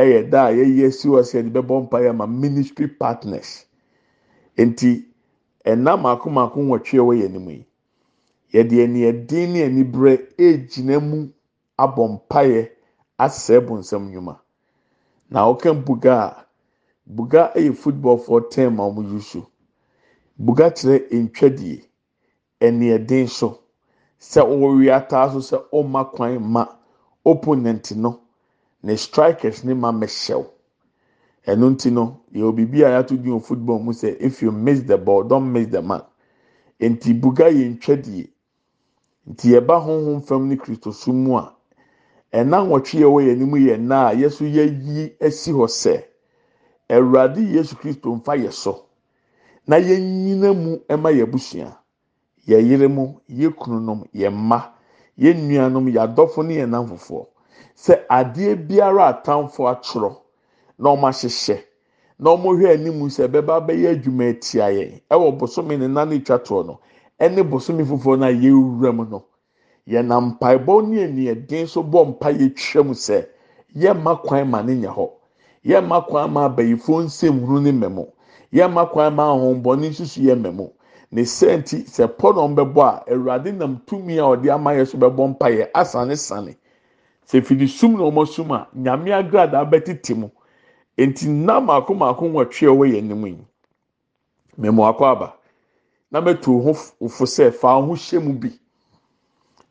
ɛyɛ 0.00 0.30
da 0.30 0.40
a 0.48 0.52
hɔ 0.52 1.22
sɛ 1.22 1.34
yɛde 1.38 1.50
bɛbɔ 1.52 1.74
mpa 1.84 1.98
yɛ 2.00 2.10
ama 2.10 2.26
ministry 2.26 2.86
partners. 2.88 3.66
Nti 4.56 5.04
ɛnam 5.64 6.00
mako 6.02 6.30
mako 6.30 6.60
nwɔtwe 6.60 6.98
ɛwɔ 7.02 7.12
yɛn 7.20 7.26
anim 7.34 7.48
yi. 7.50 7.68
yɛde 8.52 8.76
aniɛden 8.84 9.52
ne 9.52 9.60
aniberɛ 9.66 10.12
egyina 10.46 10.96
mu 11.08 11.18
abɔ 11.84 12.02
mpaeɛ 12.14 12.70
asɛe 13.24 13.58
bonsam 13.66 14.02
nnwuma. 14.08 14.34
Na 15.30 15.40
ɔka 15.50 15.70
buga 15.84 16.14
a 16.24 16.46
buga 17.06 17.52
yɛ 17.54 17.74
football 17.76 18.18
for 18.18 18.40
term 18.48 18.80
a 18.80 18.82
wɔn 18.88 19.12
use 19.12 19.26
so. 19.32 19.46
Buga 20.38 20.70
kyerɛ 20.70 21.10
ntwadie 21.10 21.84
aniɛden 22.60 23.28
so. 23.28 23.58
Sɛ 24.20 24.40
ɔwɔ 24.42 24.90
ataa 24.96 25.30
so 25.32 25.38
sɛ 25.40 25.62
ɔma 25.72 26.10
kwan 26.12 26.40
ma 26.42 26.66
opponent 27.24 27.92
no. 27.96 28.20
Ne 28.88 28.96
strikers 28.96 29.64
ne 29.64 29.74
ma 29.74 29.90
mɛhyɛw. 29.92 30.44
Ɛno 31.46 31.66
nti 31.74 31.90
no 31.92 32.04
yɛ 32.32 32.42
obibi 32.50 32.82
a 32.84 32.88
yɛato 32.88 33.16
di 33.22 33.28
wɔ 33.30 33.40
football 33.42 33.78
mu 33.80 33.92
sɛ 33.92 34.16
if 34.18 34.40
you 34.42 34.50
miss 34.50 34.80
the 34.82 34.96
ball 34.96 35.22
don't 35.24 35.52
miss 35.52 35.66
the 35.68 35.82
man 35.82 36.02
nti 36.80 37.12
buga 37.20 37.50
yɛ 37.52 37.64
ntwadie. 37.76 38.28
nti 39.30 39.48
yɛba 39.52 39.76
honhom 39.84 40.22
fam 40.26 40.48
ne 40.48 40.56
kristo 40.56 40.90
so 40.92 41.12
mu 41.12 41.36
a 41.36 41.54
ɛna 42.32 42.64
nwɔtwe 42.64 43.02
a 43.02 43.04
ɛwɔ 43.04 43.20
yɛn 43.26 43.30
anim 43.36 43.52
yɛ 43.66 43.76
nna 43.78 44.06
a 44.08 44.14
yɛso 44.14 44.44
yɛyi 44.56 45.16
asi 45.20 45.52
hɔ 45.52 45.66
sɛ 45.68 46.04
awurade 46.88 47.40
yesu 47.54 47.76
kristo 47.76 48.08
mfa 48.14 48.36
yɛ 48.36 48.50
so. 48.52 48.86
Na 49.66 49.76
yɛnyina 49.76 50.54
mu 50.56 50.78
ɛma 50.88 51.12
yɛ 51.12 51.22
abusua 51.28 51.76
yɛ 52.46 52.56
yere 52.66 52.88
mu 52.88 53.20
yɛ 53.28 53.52
kununom 53.54 54.08
yɛ 54.14 54.30
mma. 54.32 54.72
Yɛ 55.18 55.34
nuanom 55.34 55.88
yɛ 55.92 56.00
adɔfo 56.08 56.42
ne 56.46 56.54
yɛ 56.56 56.66
nam 56.68 56.86
fofoɔ 56.88 57.26
sɛ 57.84 57.94
adeɛ 58.08 58.54
biara 58.68 59.04
atamfo 59.12 59.62
atwerɛ 59.72 60.10
na 60.78 60.90
wɔn 60.90 61.04
ahyehyɛ 61.10 61.58
na 62.18 62.30
wɔn 62.30 62.56
hwɛ 62.58 62.70
anim 62.74 63.08
sɛ 63.08 63.22
ɛbɛba 63.28 63.52
abɛyɛ 63.60 63.88
adwuma 63.94 64.24
atia 64.30 64.66
yɛn. 64.70 65.00
Ɛwɔ 65.10 65.38
bosome 65.38 65.76
ne 65.78 65.86
nna 65.86 66.04
ne 66.08 66.18
twa 66.20 66.38
toɔ 66.38 66.66
no. 66.66 66.80
ɛne 67.20 67.42
bosomi 67.50 67.84
foforɔ 67.84 68.18
no 68.18 68.26
a 68.26 68.32
yɛwura 68.32 68.94
mu 68.94 69.04
no 69.04 69.24
yɛnam 69.86 70.24
mpaebɔ 70.38 70.88
ne 70.88 71.04
aniɛden 71.06 71.66
so 71.68 71.82
bɔ 71.82 72.06
mpa 72.08 72.30
yɛtwa 72.32 72.84
mu 72.86 72.94
sɛ 72.94 73.26
yɛmma 73.76 74.22
kwan 74.22 74.50
ma 74.50 74.62
ne 74.62 74.74
nyɛ 74.74 74.90
hɔ. 74.94 75.10
Yɛmma 75.64 76.06
kwan 76.08 76.32
ma 76.32 76.48
abayifoɔ 76.48 77.04
nsɛm 77.06 77.40
hunu 77.46 77.60
ne 77.62 77.72
mɛmo 77.72 78.06
yɛmma 78.52 78.90
kwan 78.92 79.14
ma 79.14 79.24
ahombɔne 79.34 79.88
nsusu 79.90 80.22
yɛ 80.22 80.34
mɛmo 80.34 80.70
ne 81.12 81.22
sɛnti 81.22 81.86
sɛ 81.86 82.06
pɔnɔm 82.16 82.54
bɛbɔ 82.56 82.82
a 82.82 83.04
awurade 83.14 83.52
nam 83.54 83.80
tumi 83.86 84.18
a 84.18 84.22
ɔde 84.22 84.48
ama 84.52 84.70
yɛ 84.72 84.86
so 84.86 84.98
bɛbɔ 84.98 85.28
mpa 85.30 85.46
yɛ 85.50 85.70
asane 85.74 86.16
sane. 86.16 86.56
Sɛ 87.28 87.42
fidi 87.44 87.68
sum 87.68 87.92
na 87.96 88.04
wɔn 88.04 88.26
sum 88.26 88.50
a 88.52 88.68
nyame 88.74 89.12
agradaa 89.12 89.64
bɛtete 89.70 90.14
mu. 90.16 90.30
Nti 90.98 91.28
nam 91.28 91.66
mako 91.66 91.94
mako 91.94 92.26
nwɔtwe 92.28 92.66
a 92.66 92.70
ɔwɔ 92.74 92.86
yɛn 92.92 92.98
anim 93.10 93.26
yi 93.26 93.38
mɛmo 94.58 94.82
akɔ 94.90 95.04
aba. 95.12 95.34
na 96.10 96.20
mɛtu 96.20 96.62
ho 96.62 96.72
fo 97.08 97.24
sɛ 97.26 97.52
fa 97.52 97.74
ho 97.80 97.94
hyɛ 97.94 98.20
mu 98.24 98.32
bi. 98.32 98.50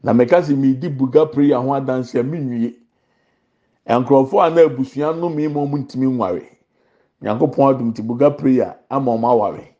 Na 0.03 0.13
mɛka 0.13 0.41
sɛ 0.41 0.79
di 0.79 0.87
buga 0.89 1.25
prayer 1.31 1.59
ho 1.59 1.73
adansi 1.73 2.19
a 2.19 2.23
mi 2.23 2.37
nwie 2.37 2.75
nkurɔfoɔ 3.87 4.45
a 4.45 4.49
na 4.49 4.61
abusua 4.61 5.13
no 5.19 5.29
mi 5.29 5.47
ma 5.47 5.61
ɔmo 5.61 5.77
ntumi 5.77 6.05
nware. 6.07 6.43
Nyankopɔn 7.21 7.69
adum 7.75 7.93
ti 7.95 8.01
buga 8.03 8.29
prayer 8.37 8.77
ama 8.89 9.11
ɔmo 9.11 9.31
aware. 9.31 9.75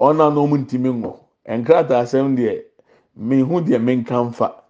Ɔna 0.00 0.34
na 0.34 0.40
ɔmo 0.40 0.56
ntumi 0.66 0.90
nwɔ. 0.90 1.16
Nkrataa 1.46 2.02
asɛm 2.02 2.36
deɛ 2.36 2.62
mi 3.16 3.40
ho 3.42 3.60
deɛ 3.60 3.80
mi 3.80 3.96
nka 3.96 4.14
nfa 4.30 4.61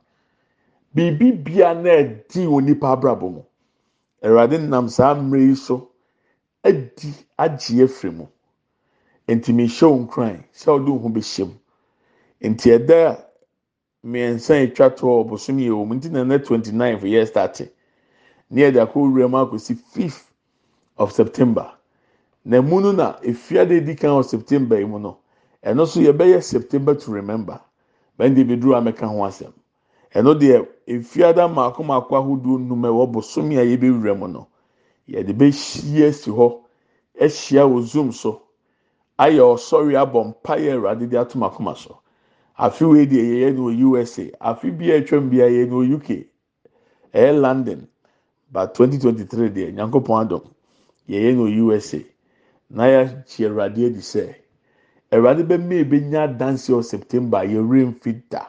biribi 0.95 1.33
bia 1.45 1.75
na 1.75 1.91
ɛdi 1.91 2.47
onipa 2.47 2.93
abrabɔ 2.93 3.31
mu. 3.33 3.43
Awurade 4.25 4.59
nam 4.61 4.89
saa 4.89 5.15
mmerɛ 5.15 5.49
yi 5.49 5.55
so 5.57 5.91
adi 6.65 7.15
agye 7.39 7.85
efiri 7.85 8.13
mu. 8.17 8.27
nti 9.29 9.53
mehyɛ 9.53 9.87
wo 9.91 9.97
nkran 10.05 10.45
sɛ 10.53 10.69
ɔde 10.77 10.89
wo 10.91 10.99
ho 10.99 11.09
bɛhyɛ 11.09 11.45
mu. 11.47 11.55
Nti 12.51 12.71
ɛda 12.77 13.25
mmiɛnsa 14.05 14.55
atwa 14.65 14.91
to 14.97 15.09
a 15.11 15.25
ɔbosom 15.25 15.59
yɛ 15.59 15.71
wɔ 15.71 15.87
mu 15.87 15.95
nti 15.95 16.11
na 16.11 16.25
na 16.25 16.39
twenty 16.39 16.73
nine 16.73 16.99
for 16.99 17.07
yɛ 17.07 17.27
start. 17.27 17.61
Ne 18.51 18.63
yɛde 18.63 18.81
akɔ 18.87 18.95
wura 18.97 19.29
mu 19.31 19.37
akɔsi 19.39 19.77
fifth 19.79 20.31
of 20.99 21.13
september. 21.13 21.73
Na 22.45 22.61
mu 22.61 22.81
no 22.81 22.93
na 22.93 23.19
efiade 23.23 23.85
di 23.85 23.95
kan 23.95 24.11
wɔ 24.11 24.25
september 24.25 24.79
yi 24.79 24.85
mu 24.87 24.99
no 24.99 25.19
ɛno 25.65 25.83
nso 25.87 26.01
yɛbɛyɛ 26.03 26.43
september 26.43 26.95
to 26.95 27.11
remember. 27.13 27.61
Bɛn 28.19 28.35
de 28.35 28.45
bi 28.45 28.57
duro 28.57 28.77
amɛka 28.81 29.07
ho 29.09 29.19
asɛm. 29.25 29.53
Ɛno 30.15 30.35
deɛ 30.39 30.69
efiada 30.87 31.49
mako 31.49 31.83
mako 31.83 32.17
ahodoɔ 32.17 32.59
num 32.61 32.85
a 32.85 32.89
ɛwɔ 32.89 33.13
bosom 33.13 33.51
a 33.53 33.63
yɛbɛwura 33.65 34.19
mu 34.19 34.29
no 34.29 34.49
yɛde 35.09 35.33
bɛhyia 35.37 36.13
si 36.13 36.31
hɔ 36.31 36.61
ahyia 37.21 37.65
wɔ 37.67 37.83
zoom 37.83 38.13
so. 38.13 38.43
ayɛ 39.19 39.43
ɔsɔre 39.55 39.95
abɔ 40.03 40.21
mpaeɛ 40.29 40.73
awurade 40.75 41.07
de 41.09 41.17
ato 41.19 41.39
akoma 41.39 41.77
so. 41.77 41.99
Afi 42.59 42.85
wei 42.85 43.07
deɛ 43.07 43.23
yɛyɛ 43.23 43.55
no 43.57 43.63
wɔ 43.69 44.01
usa 44.03 44.23
afi 44.41 44.71
bi 44.71 44.91
a 44.91 45.01
atwam 45.01 45.31
bi 45.31 45.39
a 45.41 45.49
yɛyɛ 45.49 45.69
no 45.69 45.77
wɔ 45.83 45.95
uk 45.97 46.09
ɛyɛ 47.15 47.41
london. 47.41 47.89
But 48.51 48.75
2023 48.75 49.49
deɛ 49.51 49.73
nyankopɔn 49.75 50.27
adɔm 50.29 50.45
yɛyɛ 51.09 51.37
no 51.37 51.45
wɔ 51.45 51.77
usa 51.77 51.99
na 52.71 52.85
yɛakyi 52.85 53.47
awurade 53.47 53.87
adi 53.87 54.01
sɛ 54.01 54.35
awurade 55.13 55.43
bɛmɛ 55.47 55.75
ebenya 55.85 56.23
adansi 56.29 56.73
wɔ 56.73 56.83
september 56.85 57.45
yɛwura 57.45 57.87
mfi 57.93 58.23
da 58.31 58.47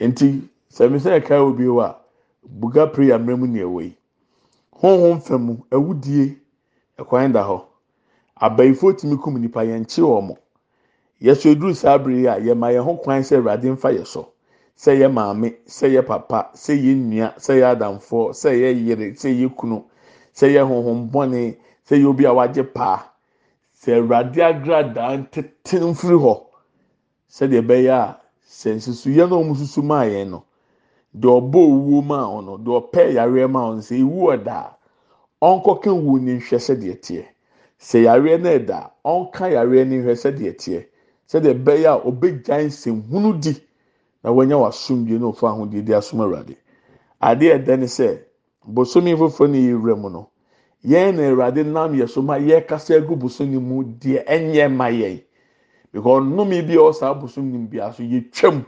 nti 0.00 0.48
sɛmi 0.76 0.98
sɛ 1.00 1.10
ɛka 1.20 1.34
obi 1.40 1.64
wɔ 1.64 1.82
a 1.84 1.96
buga 2.60 2.86
prayer 2.92 3.18
mmerɛ 3.18 3.38
mu 3.38 3.46
nea 3.46 3.64
ɛwɔ 3.64 3.82
yi. 3.82 3.96
Honhom 4.82 5.20
fam 5.22 5.62
awudie 5.70 6.36
ɛkwan 6.98 7.32
da 7.32 7.42
hɔ. 7.48 7.62
abayifoɔ 8.40 8.96
tumi 8.98 9.16
kum 9.16 9.40
nipa 9.40 9.60
yɛn 9.64 9.80
nkye 9.84 10.02
wɔn 10.04 10.36
yɛsɔ 11.22 11.50
eduru 11.52 11.74
saa 11.74 11.94
abiri 11.98 12.26
a 12.28 12.36
yɛma 12.40 12.72
yɛn 12.74 12.84
ho 12.84 12.96
kwan 12.96 13.22
sɛ 13.22 13.36
awurade 13.38 13.64
nfa 13.72 13.90
yɛ 13.96 14.04
so 14.06 14.32
sɛ 14.76 14.92
yɛ 15.00 15.08
maame 15.12 15.56
sɛ 15.66 15.88
yɛ 15.94 16.02
papa 16.06 16.50
sɛ 16.54 16.74
yɛ 16.76 16.94
nua 16.94 17.32
sɛ 17.38 17.52
yɛ 17.60 17.66
adamfoɔ 17.74 18.32
sɛ 18.34 18.50
yɛ 18.52 18.86
yere 18.86 19.12
sɛ 19.16 19.28
yɛ 19.32 19.48
kunu 19.56 19.82
sɛ 20.34 20.52
yɛ 20.52 20.62
honhom 20.68 21.10
bɔne 21.10 21.56
sɛ 21.88 21.96
yɛ 21.96 22.06
obi 22.06 22.24
a 22.26 22.32
wagye 22.34 22.62
paa. 22.74 23.00
Sɛ 23.80 23.96
awurade 23.96 24.36
agradaa 24.44 25.16
ntete 25.16 25.80
mfiri 25.80 26.18
hɔ 26.20 26.34
sɛdeɛ 27.30 27.60
ɛbɛyɛ 27.64 27.90
a 27.90 28.20
sɛ 28.46 28.74
nsusuiɛ 28.76 29.28
na 29.28 29.36
wɔn 29.36 29.56
susu 29.56 29.82
maa 29.82 30.04
yɛn 30.04 30.28
no 30.30 30.44
deɛ 31.20 31.30
ɔbɔ 31.40 31.58
owuo 31.72 32.02
maa 32.04 32.26
wɔn 32.32 32.44
no 32.46 32.56
deɛ 32.58 32.72
ɔpɛ 32.80 33.02
yareɛ 33.16 33.48
maa 33.50 33.66
wɔn 33.70 33.80
sɛ 33.82 33.94
ewu 34.00 34.20
ɔdaa 34.34 34.68
ɔnkɔka 35.42 35.90
wu 36.04 36.18
ne 36.18 36.32
nhwɛ 36.38 36.58
sɛdeɛ 36.66 36.94
teɛ. 37.00 37.24
sɛ 37.78 37.98
yareɛ 38.06 38.38
no 38.40 38.48
ɛda 38.58 38.90
ɔnka 39.04 39.44
yareɛ 39.52 39.84
no 39.88 39.96
hwɛ 40.04 40.14
sɛdeɛ 40.22 40.52
teɛ. 40.56 40.80
Sɛdeɛ 41.28 41.52
ɛbɛyɛ 41.54 41.86
a 41.86 42.00
ɔbɛgya 42.08 42.56
nsɛmhunu 42.66 43.40
di 43.40 43.52
na 44.22 44.30
wɔanya 44.30 44.56
w'asomdue 44.60 45.18
na 45.20 45.26
ɔfa 45.32 45.46
ahodie 45.50 45.82
di 45.84 45.92
asom 45.92 46.20
awurade. 46.20 46.56
Adeɛ 47.20 47.58
ɛda 47.58 47.78
ne 47.78 47.86
sɛ 47.86 48.18
bosomi 48.66 49.14
foforɔ 49.16 49.48
no 49.50 49.56
yɛwura 49.58 49.96
mu 50.00 50.08
no 50.10 50.28
yɛn 50.84 51.16
na 51.16 51.22
awurade 51.30 51.64
nam 51.66 51.92
yɛ 51.94 52.08
so 52.08 52.22
ma 52.22 52.34
yɛkasa 52.38 52.96
agu 52.96 53.16
bosomi 53.16 53.58
mu 53.60 53.84
deɛ 53.84 54.24
ɛnyɛ 54.26 54.72
ma 54.74 54.86
yɛn. 54.88 55.22
Because 55.92 56.22
nnome 56.24 56.62
bi 56.66 56.74
a 56.74 56.78
ɔwɔ 56.78 56.94
saa 56.94 57.14
bosomi 57.14 57.58
bi 57.70 57.78
aso 57.78 58.02
yɛtwam 58.02 58.64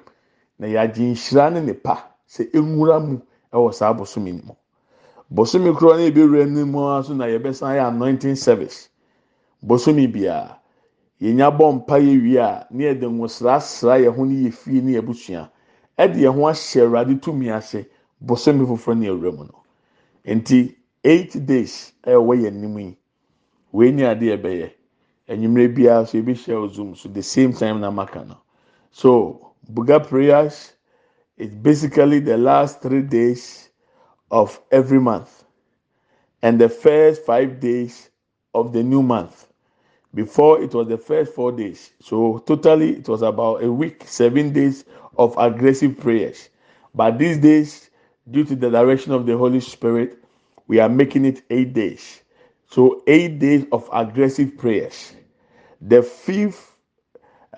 na 0.58 0.66
yɛagye 0.66 1.12
nhyira 1.12 1.50
ne 1.52 1.61
nipa 1.61 2.04
sɛ 2.28 2.50
enwura 2.52 3.00
mu 3.00 3.20
ɛwɔ 3.52 3.72
saa 3.74 3.92
bosomi 3.92 4.32
no 4.32 4.42
mu. 4.46 4.54
Bosomi 5.30 5.72
korɔ 5.74 5.96
no 5.98 6.04
ebɛwura 6.10 6.48
no 6.48 6.66
mu 6.66 6.78
aso 6.88 7.14
na 7.14 7.26
yɛbɛsan 7.26 7.76
yɛ 7.76 7.88
anointing 7.88 8.36
service. 8.36 8.88
bosomi 9.62 10.06
biara 10.06 10.60
yɛnya 11.20 11.50
bɔ 11.50 11.72
mpa 11.74 11.98
yɛ 11.98 12.22
wie 12.22 12.36
a 12.38 12.66
ne 12.70 12.84
yɛde 12.84 13.06
nwosrasra 13.10 13.98
yɛn 14.00 14.14
ho 14.16 14.24
ne 14.24 14.34
yɛ 14.48 14.52
fie 14.52 14.80
ne 14.80 14.92
yɛ 14.92 15.02
busua 15.04 15.50
ɛde 15.98 16.16
yɛn 16.16 16.34
ho 16.34 16.40
ahyɛ 16.46 16.82
awurade 16.84 17.20
tumi 17.20 17.50
ase 17.50 17.86
bosomi 18.24 18.64
foforɔ 18.66 18.98
ne 18.98 19.06
awura 19.08 19.32
mu 19.36 19.44
no. 19.44 19.62
Nti 20.24 20.76
eight 21.04 21.44
days 21.46 21.92
ɛwɔ 22.04 22.36
yɛn 22.42 22.46
anim 22.56 22.78
yi 22.78 22.96
wei 23.72 23.90
ne 23.92 24.02
adeɛ 24.04 24.36
ɛbɛyɛ. 24.40 24.70
Enyimire 25.28 25.68
biara 25.74 26.06
so 26.06 26.18
ebi 26.18 26.32
hyɛ 26.34 26.54
o 26.56 26.68
zoom 26.68 26.94
so 26.94 27.08
the 27.08 27.22
same 27.22 27.52
time 27.52 27.80
na 27.80 27.90
maka 27.90 28.24
no. 28.24 28.36
So 28.90 29.52
buga 29.70 30.00
prayers 30.06 30.72
is 31.38 31.55
basically 31.55 32.20
the 32.20 32.37
last 32.37 32.83
three 32.83 33.03
days 33.03 33.70
of 34.31 34.61
every 34.72 35.01
month 35.01 35.44
and 36.42 36.61
the 36.61 36.68
first 36.68 37.24
five 37.24 37.61
days 37.61 38.11
of 38.55 38.72
the 38.72 38.83
new 38.83 39.03
month. 39.03 39.46
Before 40.14 40.61
it 40.62 40.74
was 40.74 40.88
the 40.88 40.98
first 40.98 41.35
four 41.35 41.53
days. 41.53 41.92
So 42.01 42.38
totally 42.46 42.96
it 42.96 43.09
was 43.09 43.22
about 43.22 43.62
a 43.62 43.72
week, 43.72 44.05
seven 44.07 44.53
days 44.53 44.85
of 45.18 45.37
aggressive 45.38 45.98
prayers. 45.98 46.48
But 46.94 47.18
these 47.18 47.38
days, 47.38 47.90
due 48.31 48.44
to 48.44 48.57
the 48.57 48.70
direction 48.70 49.12
of 49.12 49.27
the 49.27 49.37
Holy 49.37 49.61
Spirit, 49.61 50.18
we 50.66 50.81
are 50.81 50.88
making 50.88 51.27
it 51.27 51.42
eight 51.51 51.74
days. 51.74 52.22
So 52.68 53.03
eight 53.07 53.38
days 53.38 53.66
of 53.72 53.88
aggressive 53.92 54.57
prayers. 54.59 55.14
The 55.81 56.03
fifth, 56.03 56.77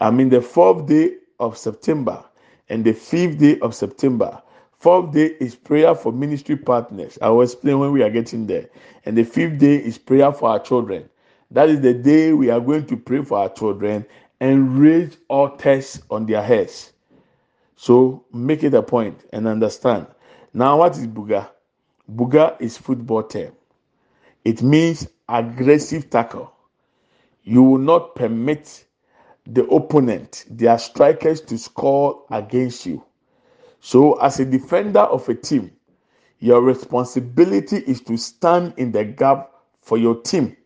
I 0.01 0.11
mean 0.11 0.29
the 0.29 0.43
fourth 0.43 0.87
day 0.87 1.17
of 1.39 1.57
September 1.59 2.25
and 2.71 2.85
the 2.85 2.95
fifth 2.95 3.39
day 3.39 3.59
of 3.61 3.75
September. 3.75 4.41
Fourth 4.79 5.13
day 5.13 5.37
is 5.41 5.55
prayer 5.55 5.95
for 5.95 6.13
ministry 6.13 6.57
partners. 6.57 7.19
I 7.21 7.29
will 7.29 7.43
explain 7.43 7.79
when 7.81 7.93
we 7.93 8.03
are 8.03 8.09
getting 8.11 8.47
there. 8.47 8.71
And 9.05 9.19
the 9.19 9.25
fifth 9.25 9.59
day 9.59 9.77
is 9.77 9.99
prayer 9.99 10.33
for 10.33 10.49
our 10.49 10.61
children. 10.61 11.11
That 11.51 11.69
is 11.69 11.81
the 11.83 11.93
day 11.93 12.33
we 12.33 12.49
are 12.49 12.61
going 12.61 12.87
to 12.87 12.97
pray 12.97 13.23
for 13.23 13.39
our 13.39 13.51
children 13.51 14.07
and 14.41 14.79
raise 14.79 15.19
altars 15.29 16.01
on 16.11 16.25
their 16.25 16.43
heads. 16.43 16.93
So 17.77 18.25
make 18.33 18.63
it 18.65 18.73
a 18.73 18.83
point 18.83 19.23
and 19.33 19.47
understand. 19.47 20.07
Now, 20.55 20.79
what 20.79 20.97
is 20.97 21.07
Buga? 21.07 21.51
Buga 22.11 22.61
is 22.61 22.79
football 22.79 23.25
term. 23.25 23.53
It 24.45 24.63
means 24.63 25.09
aggressive 25.29 26.09
tackle. 26.09 26.53
You 27.43 27.63
will 27.63 27.79
not 27.79 28.15
permit 28.15 28.85
the 29.55 29.67
opponent, 29.67 30.47
their 30.51 30.79
strikers, 30.79 31.41
to 31.43 31.59
score 31.59 32.25
against 32.31 32.87
you. 32.87 33.05
So, 33.81 34.15
as 34.21 34.41
a 34.41 34.45
defender 34.47 35.01
of 35.01 35.29
a 35.29 35.35
team, 35.35 35.73
your 36.41 36.63
responsibility 36.63 37.79
is 37.79 38.01
to 38.03 38.17
stand 38.19 38.75
in 38.79 38.93
the 38.93 39.05
gap 39.05 39.53
for 39.83 39.99
your 39.99 40.21
team 40.23 40.57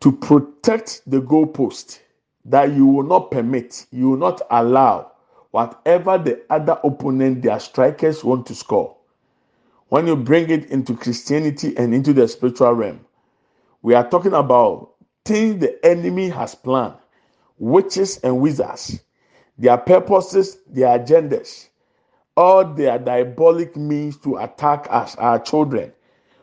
to 0.00 0.12
protect 0.12 1.02
the 1.06 1.20
goalpost 1.20 2.00
that 2.44 2.72
you 2.72 2.86
will 2.86 3.04
not 3.04 3.30
permit, 3.30 3.86
you 3.90 4.10
will 4.10 4.18
not 4.18 4.42
allow 4.50 5.12
whatever 5.50 6.18
the 6.18 6.42
other 6.50 6.78
opponent, 6.84 7.42
their 7.42 7.58
strikers 7.60 8.22
want 8.24 8.46
to 8.46 8.54
score. 8.54 8.96
When 9.88 10.06
you 10.06 10.16
bring 10.16 10.50
it 10.50 10.70
into 10.70 10.96
Christianity 10.96 11.76
and 11.76 11.94
into 11.94 12.12
the 12.12 12.28
spiritual 12.28 12.74
realm, 12.74 13.00
we 13.82 13.94
are 13.94 14.08
talking 14.08 14.34
about 14.34 14.92
things 15.24 15.60
the 15.60 15.84
enemy 15.84 16.28
has 16.28 16.54
planned, 16.54 16.94
witches 17.58 18.18
and 18.18 18.40
wizards, 18.40 19.00
their 19.58 19.78
purposes, 19.78 20.58
their 20.68 20.98
agendas, 20.98 21.68
all 22.36 22.64
their 22.64 22.98
diabolic 22.98 23.76
means 23.76 24.16
to 24.18 24.36
attack 24.38 24.86
us, 24.90 25.16
our 25.16 25.38
children, 25.40 25.92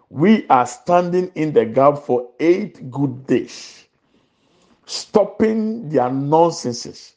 we 0.10 0.47
are 0.49 0.65
standing 0.65 1.32
in 1.36 1.54
the 1.54 1.65
gap 1.65 1.97
for 1.99 2.30
eight 2.39 2.91
good 2.91 3.25
days, 3.28 3.86
stopping 4.86 5.89
their 5.89 6.12
nonsenses 6.12 7.15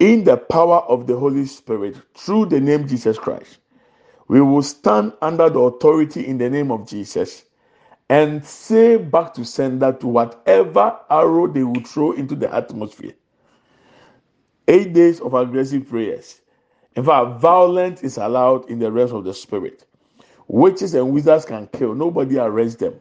in 0.00 0.24
the 0.24 0.36
power 0.36 0.78
of 0.88 1.06
the 1.06 1.16
Holy 1.16 1.46
Spirit 1.46 1.96
through 2.16 2.46
the 2.46 2.60
name 2.60 2.88
Jesus 2.88 3.18
Christ. 3.18 3.58
We 4.28 4.40
will 4.40 4.62
stand 4.62 5.12
under 5.22 5.50
the 5.50 5.60
authority 5.60 6.26
in 6.26 6.38
the 6.38 6.50
name 6.50 6.70
of 6.72 6.86
Jesus 6.88 7.44
and 8.12 8.44
say 8.44 8.98
back 8.98 9.32
to 9.32 9.42
sender 9.42 9.90
to 9.90 10.06
whatever 10.06 11.00
arrow 11.08 11.46
they 11.46 11.64
will 11.64 11.80
throw 11.80 12.12
into 12.12 12.34
the 12.36 12.54
atmosphere. 12.54 13.14
Eight 14.68 14.92
days 14.92 15.18
of 15.22 15.32
aggressive 15.32 15.88
prayers. 15.88 16.42
In 16.94 17.04
fact, 17.04 17.40
violence 17.40 18.02
is 18.02 18.18
allowed 18.18 18.68
in 18.68 18.80
the 18.80 18.92
rest 18.92 19.14
of 19.14 19.24
the 19.24 19.32
spirit. 19.32 19.86
Witches 20.46 20.92
and 20.92 21.10
wizards 21.14 21.46
can 21.46 21.66
kill, 21.68 21.94
nobody 21.94 22.36
arrests 22.36 22.78
them. 22.78 23.00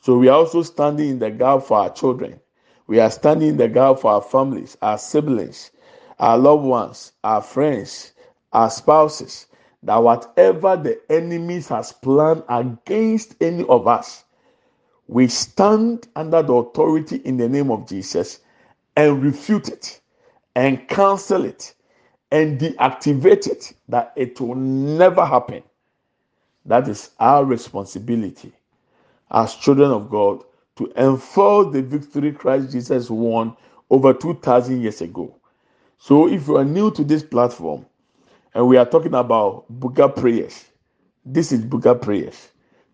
So 0.00 0.18
we 0.18 0.26
are 0.26 0.38
also 0.38 0.62
standing 0.64 1.08
in 1.08 1.18
the 1.20 1.30
gap 1.30 1.62
for 1.62 1.78
our 1.78 1.90
children. 1.90 2.40
We 2.88 2.98
are 2.98 3.12
standing 3.12 3.50
in 3.50 3.56
the 3.58 3.68
gap 3.68 4.00
for 4.00 4.10
our 4.10 4.22
families, 4.22 4.76
our 4.82 4.98
siblings, 4.98 5.70
our 6.18 6.36
loved 6.36 6.64
ones, 6.64 7.12
our 7.22 7.42
friends, 7.42 8.10
our 8.52 8.70
spouses. 8.70 9.46
That 9.84 9.98
whatever 9.98 10.76
the 10.76 11.00
enemies 11.08 11.68
has 11.68 11.92
planned 11.92 12.42
against 12.48 13.36
any 13.40 13.64
of 13.68 13.86
us, 13.86 14.24
we 15.08 15.28
stand 15.28 16.08
under 16.16 16.42
the 16.42 16.54
authority 16.54 17.18
in 17.18 17.38
the 17.38 17.48
name 17.48 17.70
of 17.72 17.88
Jesus 17.88 18.40
and 18.96 19.22
refute 19.24 19.68
it 19.68 20.00
and 20.56 20.88
cancel 20.88 21.44
it 21.46 21.74
and 22.32 22.60
deactivate 22.60 23.48
it 23.48 23.74
that 23.88 24.12
it 24.16 24.40
will 24.40 24.56
never 24.56 25.26
happen 25.26 25.62
that 26.66 26.88
is 26.88 27.10
our 27.20 27.44
responsibility 27.44 28.52
as 29.30 29.54
children 29.56 29.90
of 29.92 30.10
God 30.10 30.44
to 30.76 30.92
enforce 30.96 31.72
the 31.72 31.82
victory 31.82 32.32
Christ 32.32 32.72
Jesus 32.72 33.10
won 33.10 33.56
over 33.90 34.14
2,000 34.14 34.82
years 34.82 35.00
ago. 35.02 35.36
So 35.98 36.28
if 36.28 36.48
you 36.48 36.56
are 36.58 36.64
new 36.64 36.90
to 36.92 37.04
this 37.04 37.22
platform 37.22 37.86
and 38.54 38.68
we 38.68 38.76
are 38.78 38.86
talking 38.86 39.14
about 39.14 39.66
Buga 39.80 40.14
prayers, 40.14 40.66
this 41.24 41.52
is 41.52 41.62
Buga 41.62 42.00
prayers. 42.00 42.48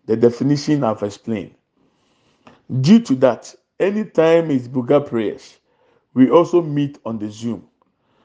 The 0.07 0.17
definition 0.17 0.83
I've 0.83 1.03
explained. 1.03 1.55
Due 2.81 2.99
to 2.99 3.15
that, 3.15 3.53
anytime 3.79 4.51
it's 4.51 4.67
Buga 4.67 5.05
prayers, 5.05 5.57
we 6.13 6.29
also 6.29 6.61
meet 6.61 6.99
on 7.05 7.19
the 7.19 7.29
Zoom. 7.29 7.67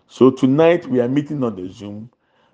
So 0.08 0.30
tonight 0.30 0.86
we 0.86 1.00
are 1.00 1.08
meeting 1.08 1.44
on 1.44 1.56
the 1.56 1.68
Zoom. 1.72 2.10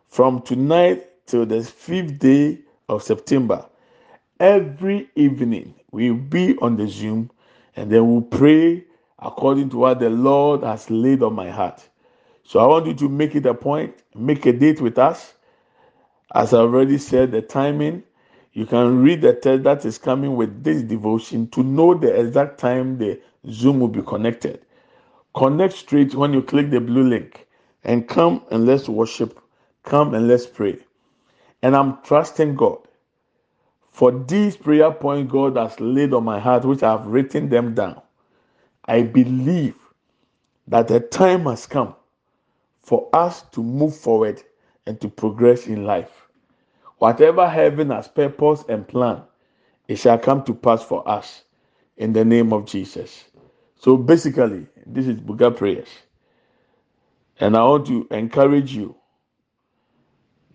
From 0.09 0.43
tonight 0.43 1.09
till 1.27 1.47
the 1.47 1.63
fifth 1.63 2.19
day 2.19 2.61
of 2.89 3.03
September, 3.03 3.67
every 4.41 5.09
evening 5.17 5.75
we'll 5.93 6.15
be 6.15 6.57
on 6.59 6.77
the 6.77 6.89
Zoom 6.89 7.31
and 7.77 7.91
then 7.91 8.11
we'll 8.11 8.23
pray 8.23 8.85
according 9.21 9.71
to 9.71 9.79
what 9.79 10.01
the 10.01 10.11
Lord 10.11 10.63
has 10.65 10.91
laid 10.91 11.23
on 11.23 11.35
my 11.35 11.51
heart. 11.51 11.89
So 12.45 12.61
I 12.61 12.67
want 12.67 12.87
you 12.87 12.95
to 12.95 13.09
make 13.09 13.35
it 13.35 13.47
a 13.47 13.55
point, 13.55 13.95
make 14.15 14.47
a 14.47 14.53
date 14.53 14.81
with 14.81 14.99
us. 14.99 15.35
As 16.35 16.53
I 16.55 16.59
already 16.59 16.99
said, 16.99 17.33
the 17.33 17.43
timing, 17.43 18.03
you 18.57 18.65
can 18.65 19.03
read 19.03 19.21
the 19.21 19.35
text 19.35 19.65
that 19.65 19.85
is 19.85 19.99
coming 19.99 20.35
with 20.35 20.65
this 20.65 20.81
devotion 20.81 21.47
to 21.49 21.63
know 21.63 21.93
the 21.93 22.19
exact 22.19 22.59
time 22.59 22.97
the 22.97 23.21
Zoom 23.51 23.81
will 23.81 23.89
be 23.89 24.01
connected. 24.01 24.65
Connect 25.35 25.75
straight 25.75 26.15
when 26.15 26.33
you 26.33 26.41
click 26.41 26.71
the 26.71 26.81
blue 26.81 27.03
link 27.03 27.47
and 27.85 28.09
come 28.09 28.43
and 28.51 28.65
let's 28.65 28.89
worship. 28.89 29.39
Come 29.83 30.15
and 30.15 30.27
let's 30.27 30.47
pray. 30.47 30.79
And 31.63 31.77
I'm 31.77 31.99
trusting 32.03 32.55
God 32.57 32.79
for 33.91 34.11
these 34.11 34.57
prayer 34.57 34.91
points 34.91 35.31
God 35.31 35.59
has 35.59 35.79
laid 35.79 36.15
on 36.15 36.25
my 36.25 36.41
heart, 36.41 36.65
which 36.65 36.83
I 36.83 36.93
have 36.93 37.07
written 37.07 37.51
them 37.51 37.75
down. 37.75 38.01
I 38.87 39.03
believe 39.03 39.75
that 40.67 40.89
the 40.89 41.01
time 41.01 41.45
has 41.45 41.67
come 41.67 41.95
for 42.83 43.11
us 43.13 43.43
to 43.53 43.63
move 43.63 43.95
forward 43.95 44.43
and 44.87 44.99
to 45.03 45.09
progress 45.11 45.67
in 45.67 45.85
life. 45.85 46.26
Whatever 46.99 47.49
heaven 47.49 47.91
has 47.91 48.09
purpose 48.09 48.65
and 48.69 48.87
plan, 48.89 49.23
it 49.89 49.97
shall 49.97 50.19
come 50.19 50.43
to 50.45 50.55
pass 50.55 50.83
for 50.83 51.07
us 51.09 51.45
in 51.97 52.13
the 52.13 52.25
name 52.25 52.53
of 52.53 52.67
Jesus. 52.67 53.25
So 53.79 53.97
basically, 53.97 54.67
this 54.87 55.07
is 55.07 55.21
Buga 55.21 55.55
prayers. 55.57 55.89
And 57.39 57.57
I 57.57 57.65
want 57.65 57.87
to 57.89 58.07
encourage 58.11 58.73
you 58.73 58.97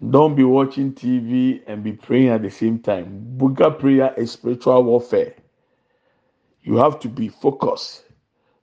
don't 0.10 0.36
be 0.36 0.43
watching 0.43 0.93
TV 0.93 1.62
and 1.67 1.84
be 1.84 1.93
praying 1.93 2.30
at 2.30 2.41
the 2.41 2.49
same 2.49 2.80
time. 2.80 3.36
Buga 3.38 3.77
prayer 3.77 4.13
is 4.17 4.32
spiritual 4.32 4.84
warfare. 4.84 5.36
You 6.63 6.77
have 6.77 6.99
to 7.01 7.08
be 7.10 7.30
focused. 7.30 8.06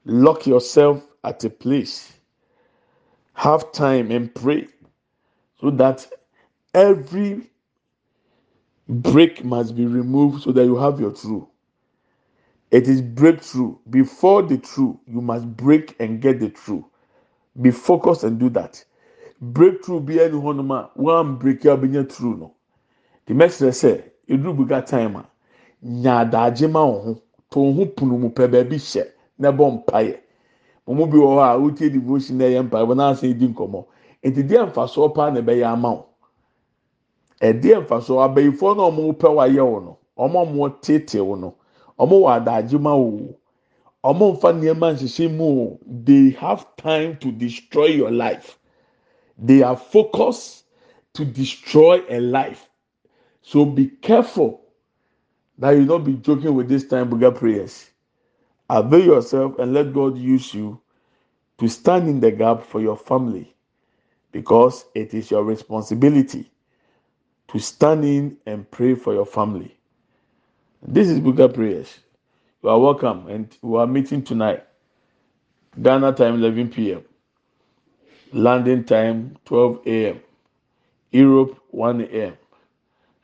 Lock 0.03 0.45
yourself 0.45 1.01
at 1.23 1.43
a 1.45 1.49
place. 1.49 2.11
Have 3.33 3.71
time 3.71 4.11
and 4.11 4.33
pray 4.35 4.67
so 5.61 5.69
that 5.71 6.05
every 6.73 7.49
break 8.89 9.45
must 9.45 9.75
be 9.75 9.85
removed 9.85 10.43
so 10.43 10.51
that 10.51 10.65
you 10.65 10.75
have 10.77 10.99
your 10.99 11.11
true. 11.11 11.47
It 12.71 12.87
is 12.87 13.01
breakthrough. 13.01 13.75
Before 13.89 14.41
the 14.43 14.57
true, 14.57 14.99
you 15.07 15.21
must 15.21 15.47
break 15.55 15.95
and 15.99 16.21
get 16.21 16.39
the 16.39 16.49
true. 16.49 16.85
Be 17.61 17.71
focused 17.71 18.23
and 18.23 18.39
do 18.39 18.49
that. 18.51 18.83
breakthrough 19.41 19.99
bi 20.01 20.13
ɛni 20.19 20.35
hɔnom 20.41 20.71
a 20.75 20.89
wɔn 20.99 21.39
break 21.39 21.63
a 21.65 21.77
benya 21.77 22.03
through 22.11 22.35
no 22.37 22.51
the 23.25 23.33
message 23.33 23.73
sɛ 23.73 24.03
eduru 24.27 24.53
buga 24.57 24.85
time 24.85 25.23
nya 25.83 26.19
adagye 26.25 26.67
ma 26.69 26.81
wɔn 26.83 27.03
ho 27.05 27.21
to 27.49 27.59
ho 27.73 27.85
punu 27.85 28.19
mu 28.19 28.29
pɛ 28.29 28.51
baabi 28.51 28.75
hyɛ 28.75 29.07
na 29.37 29.51
ɛbɔ 29.51 29.71
mpaeɛ 29.85 30.17
wɔn 30.87 31.09
bi 31.09 31.17
wɔ 31.17 31.29
hɔ 31.37 31.55
a 31.55 31.59
wotie 31.59 31.89
devotion 31.89 32.37
na 32.37 32.45
ɛyɛ 32.45 32.63
mpaeɛ 32.69 32.85
wɔn 32.87 32.99
ase 33.11 33.33
di 33.33 33.47
nkɔmɔ 33.47 33.85
nti 34.25 34.43
deɛ 34.43 34.65
mfasoɔ 34.73 35.13
paa 35.15 35.29
na 35.31 35.39
ɛbɛyɛ 35.41 35.65
ama 35.71 35.89
wɔn 35.89 36.05
ɛdeɛ 37.41 37.75
mfasoɔ 37.85 38.19
abɛyifoɔ 38.27 38.75
na 38.77 38.83
wɔn 38.89 39.13
pɛ 39.17 39.29
wayɛ 39.37 39.63
wɔn 39.71 39.83
no 39.85 39.97
wɔn 40.17 40.35
a 40.35 40.45
wɔn 40.57 40.81
tete 40.81 41.19
wɔn 41.19 41.39
no 41.39 41.55
wɔn 41.97 42.09
wɔ 42.09 42.29
adagye 42.37 42.79
ma 42.79 42.93
wɔn 42.95 43.35
wɔn 44.03 44.33
mfa 44.35 44.49
nneɛma 44.53 44.93
nhyehyɛ 44.93 45.37
mu 45.37 45.77
they 45.85 46.31
have 46.31 46.65
time 46.77 47.17
to 47.17 47.31
destroy 47.31 47.85
your 47.87 48.11
life. 48.11 48.59
They 49.37 49.61
are 49.63 49.77
focused 49.77 50.65
to 51.13 51.23
destroy 51.25 52.03
a 52.09 52.19
life. 52.19 52.69
So 53.41 53.65
be 53.65 53.87
careful 53.87 54.61
that 55.57 55.71
you 55.71 55.85
not 55.85 55.99
be 56.03 56.13
joking 56.15 56.55
with 56.55 56.67
this 56.67 56.87
time 56.87 57.09
bigger 57.09 57.31
prayers. 57.31 57.89
Avail 58.69 59.03
yourself 59.05 59.57
and 59.59 59.73
let 59.73 59.93
God 59.93 60.17
use 60.17 60.53
you 60.53 60.79
to 61.57 61.67
stand 61.67 62.07
in 62.07 62.19
the 62.19 62.31
gap 62.31 62.63
for 62.63 62.81
your 62.81 62.97
family 62.97 63.55
because 64.31 64.85
it 64.93 65.13
is 65.13 65.31
your 65.31 65.43
responsibility 65.43 66.51
to 67.49 67.59
stand 67.59 68.05
in 68.05 68.37
and 68.45 68.69
pray 68.71 68.95
for 68.95 69.13
your 69.13 69.25
family. 69.25 69.75
This 70.81 71.09
is 71.09 71.19
Buga 71.19 71.53
prayers. 71.53 71.99
You 72.63 72.69
are 72.69 72.79
welcome 72.79 73.27
and 73.27 73.55
we 73.61 73.77
are 73.79 73.87
meeting 73.87 74.21
tonight. 74.23 74.63
Ghana 75.81 76.13
time 76.13 76.35
11 76.35 76.69
p.m. 76.69 77.03
London 78.33 78.83
time 78.83 79.35
12 79.45 79.81
a.m. 79.87 80.19
Europe 81.11 81.59
1 81.71 82.01
a.m. 82.01 82.37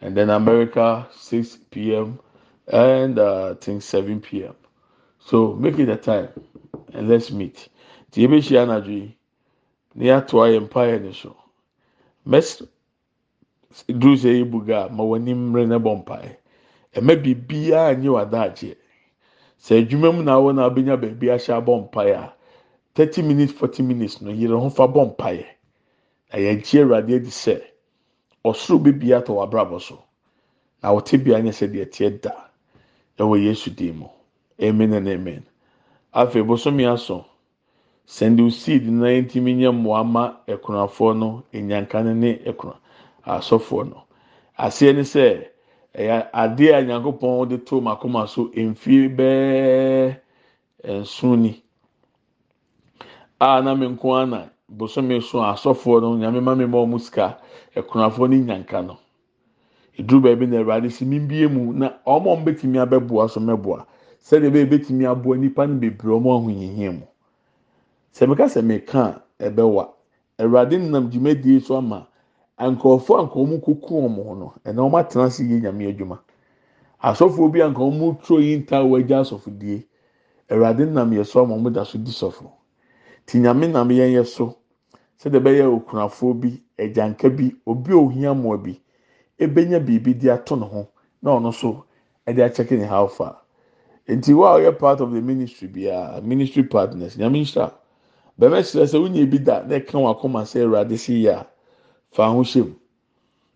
and 0.02 0.18
then 0.18 0.30
America 0.32 1.08
6 1.16 1.58
p.m. 1.70 2.20
and 2.68 3.20
uh, 3.20 3.52
I 3.52 3.54
think 3.56 3.82
7 3.84 4.20
p.m. 4.22 4.56
So 5.20 5.54
make 5.54 5.78
it 5.80 5.90
a 5.90 5.98
time 5.98 6.30
and 6.94 7.08
let's 7.10 7.32
meet. 7.32 7.70
Tí 8.12 8.22
yẹ 8.22 8.28
bẹ 8.28 8.40
hyia 8.42 8.62
anadwo 8.64 8.92
yi, 8.92 9.18
na 9.96 10.06
duru 13.88 14.16
sẹ 14.18 14.30
ebu 14.42 14.60
ga 14.66 14.90
ma 14.90 15.04
w'ani 15.04 15.34
mmerẹ 15.34 15.66
na 15.68 15.78
bọ 15.80 15.92
mpa 15.96 16.16
yẹ. 16.24 16.34
Ẹmẹ 16.98 17.14
biribiara 17.24 17.94
nye 18.02 18.10
w'adagyeɛ. 18.10 18.76
Sɛ 19.60 19.74
adwuma 19.82 20.10
mu 20.16 20.24
na 20.24 20.34
awɔ 20.38 20.56
na 20.56 20.66
abenya 20.66 20.96
baabi 21.02 21.28
ahyɛ 21.36 21.54
abɔ 21.60 21.74
mpa 21.84 22.02
yɛ 22.06 22.16
a, 22.16 22.34
thirty 22.96 23.22
minutes 23.22 23.54
forty 23.54 23.84
minutes 23.84 24.22
no 24.22 24.32
yɛrɛ 24.32 24.60
ho 24.62 24.70
fa 24.70 24.88
bɔ 24.88 25.02
mpa 25.12 25.30
yɛ. 25.40 25.46
Na 26.32 26.40
yɛgye 26.40 26.82
awurade 26.84 27.16
adi 27.16 27.30
sɛ 27.30 27.62
ɔsoro 28.46 28.80
beebi 28.84 29.08
atɔ 29.14 29.32
w'abrabɔ 29.36 29.82
so. 29.82 30.04
Na 30.84 30.90
wɔte 30.94 31.24
bea 31.24 31.40
nyɛ 31.42 31.52
sɛ 31.52 31.68
deɛ 31.72 31.86
teɛ 31.92 32.22
da. 32.22 32.32
Ɛwɔ 33.20 33.44
Yesu 33.44 33.70
dim 33.76 34.00
mu. 34.00 34.08
Amen 34.62 34.94
and 34.94 35.08
amen. 35.08 35.44
Afei 36.14 36.44
bosomi 36.46 36.86
aso. 36.92 37.26
Send 38.06 38.40
you 38.40 38.50
seed 38.52 38.88
na 38.88 39.08
yɛntumi 39.08 39.56
nyɛ 39.58 39.72
mmoa 39.74 40.06
ma 40.06 40.34
akunafoɔ 40.48 41.18
no, 41.18 41.44
enyankane 41.54 42.16
ne 42.16 42.38
akuna 42.46 42.76
asɔfoɔ 43.26 43.90
no. 43.90 44.04
Aseɛ 44.58 44.96
ne 44.96 45.02
sɛ 45.04 45.48
ɛyɛ 45.96 46.30
adeɛ 46.34 46.74
a 46.78 46.82
nyankopɔn 46.84 47.50
de 47.50 47.58
to 47.58 47.82
mu 47.82 47.90
akoma 47.92 48.28
so 48.28 48.46
mfie 48.56 49.10
bɛɛ 49.16 50.18
nson 51.02 51.42
ni 51.42 51.64
a 53.40 53.62
na 53.62 53.74
nko 53.76 54.14
ana 54.16 54.50
bosomi 54.72 55.22
so 55.22 55.40
asɔfoɔ 55.40 56.02
no 56.02 56.16
nyame 56.18 56.42
ma 56.44 56.56
ma 56.56 56.78
ɔmo 56.78 57.00
sika 57.00 57.38
akunafoɔ 57.76 58.30
ne 58.30 58.38
nyanka 58.42 58.82
no. 58.86 58.98
Eduru 59.98 60.22
baabi 60.22 60.48
na 60.48 60.58
awurade 60.60 60.92
si 60.92 61.06
mi 61.06 61.20
bie 61.20 61.48
mu 61.48 61.74
na 61.74 61.90
ɔmo 62.06 62.32
a 62.32 62.36
ɔmo 62.36 62.44
betumi 62.46 62.78
abɛboa 62.80 63.30
so 63.30 63.40
mɛboa 63.40 63.86
sɛdeɛ 64.24 64.50
ɛbɛyɛ 64.52 64.70
betumi 64.70 65.06
aboa 65.06 65.38
nipa 65.38 65.66
no 65.68 65.76
bebree 65.80 66.14
ɔmo 66.14 66.30
ahohiahia 66.38 66.92
mu. 66.92 67.06
Sɛ 68.14 68.28
meka 68.64 69.22
ɛbɛwa 69.40 69.90
awurade 70.40 70.78
nam 70.80 71.10
dwumadie 71.10 71.62
so 71.62 71.78
ama 71.78 72.08
nkurɔfoɔ 72.60 73.20
a 73.20 73.24
nka 73.24 73.36
ɔmo 73.40 73.60
kuku 73.62 73.94
ɔmo 74.08 74.24
ho 74.24 74.34
no 74.36 74.54
ɛna 74.66 74.80
ɔmo 74.88 74.98
atena 75.00 75.26
ase 75.26 75.44
yie 75.44 75.60
nyame 75.60 75.88
adwuma. 75.92 76.20
Asɔfoɔ 77.04 77.52
bi 77.52 77.60
a 77.62 77.68
nka 77.70 77.82
ɔmo 77.82 78.22
turo 78.24 78.40
yi 78.40 78.58
ntaa 78.58 78.84
wɔ 78.84 79.00
agya 79.00 79.20
asɔfodie 79.20 79.84
awurade 80.50 80.86
nam 80.88 81.12
yɛ 81.12 81.26
so 81.26 81.44
ama 81.44 81.56
ɔmo 81.56 81.74
da 81.74 81.84
so 81.84 81.98
di 81.98 82.12
sɔfo. 82.12 82.50
Ti 83.26 83.40
nyame 83.40 83.68
nam 83.72 83.90
yɛn 83.90 84.14
yɛ 84.14 84.26
so 84.26 84.56
sɛdeɛ 85.20 85.40
ɛbɛyɛ 85.42 85.66
okunafoɔ 85.80 86.40
bi, 86.40 86.62
agyanka 86.80 87.30
bi, 87.36 87.52
obi 87.68 87.92
a 87.92 87.96
ohia 87.98 88.34
mmoa 88.34 88.58
bi 88.64 88.80
ebenya 89.40 89.80
biribi 89.80 90.14
de 90.18 90.30
ato 90.32 90.56
ne 90.56 90.66
ho 90.66 90.88
na 91.22 91.32
ɔno 91.32 91.50
nso 91.52 91.84
ɛde 92.26 92.40
akyɛke 92.40 92.78
ne 92.78 92.86
how 92.86 93.08
far. 93.08 93.36
Nti 94.08 94.34
wo 94.34 94.46
a 94.46 94.60
ɔyɛ 94.62 94.78
part 94.80 95.02
of 95.02 95.12
the 95.12 95.22
ministry 95.22 95.68
biara 95.68 96.22
ministry 96.24 96.64
partners 96.64 97.18
nyame 97.18 97.42
nhyira 97.44 97.74
bɛmɛ 98.40 98.64
kyerɛ 98.64 98.86
sɛ 98.88 98.98
wonye 99.02 99.30
bi 99.30 99.40
da 99.40 99.62
na 99.64 99.76
ɛka 99.76 99.92
wɔn 100.00 100.16
akoma 100.16 100.44
sɛ 100.44 100.64
awurade 100.64 100.98
si 100.98 101.24
yɛ 101.26 101.46
fa 102.12 102.30
ho 102.30 102.42
hyɛ 102.44 102.64
mu 102.68 102.76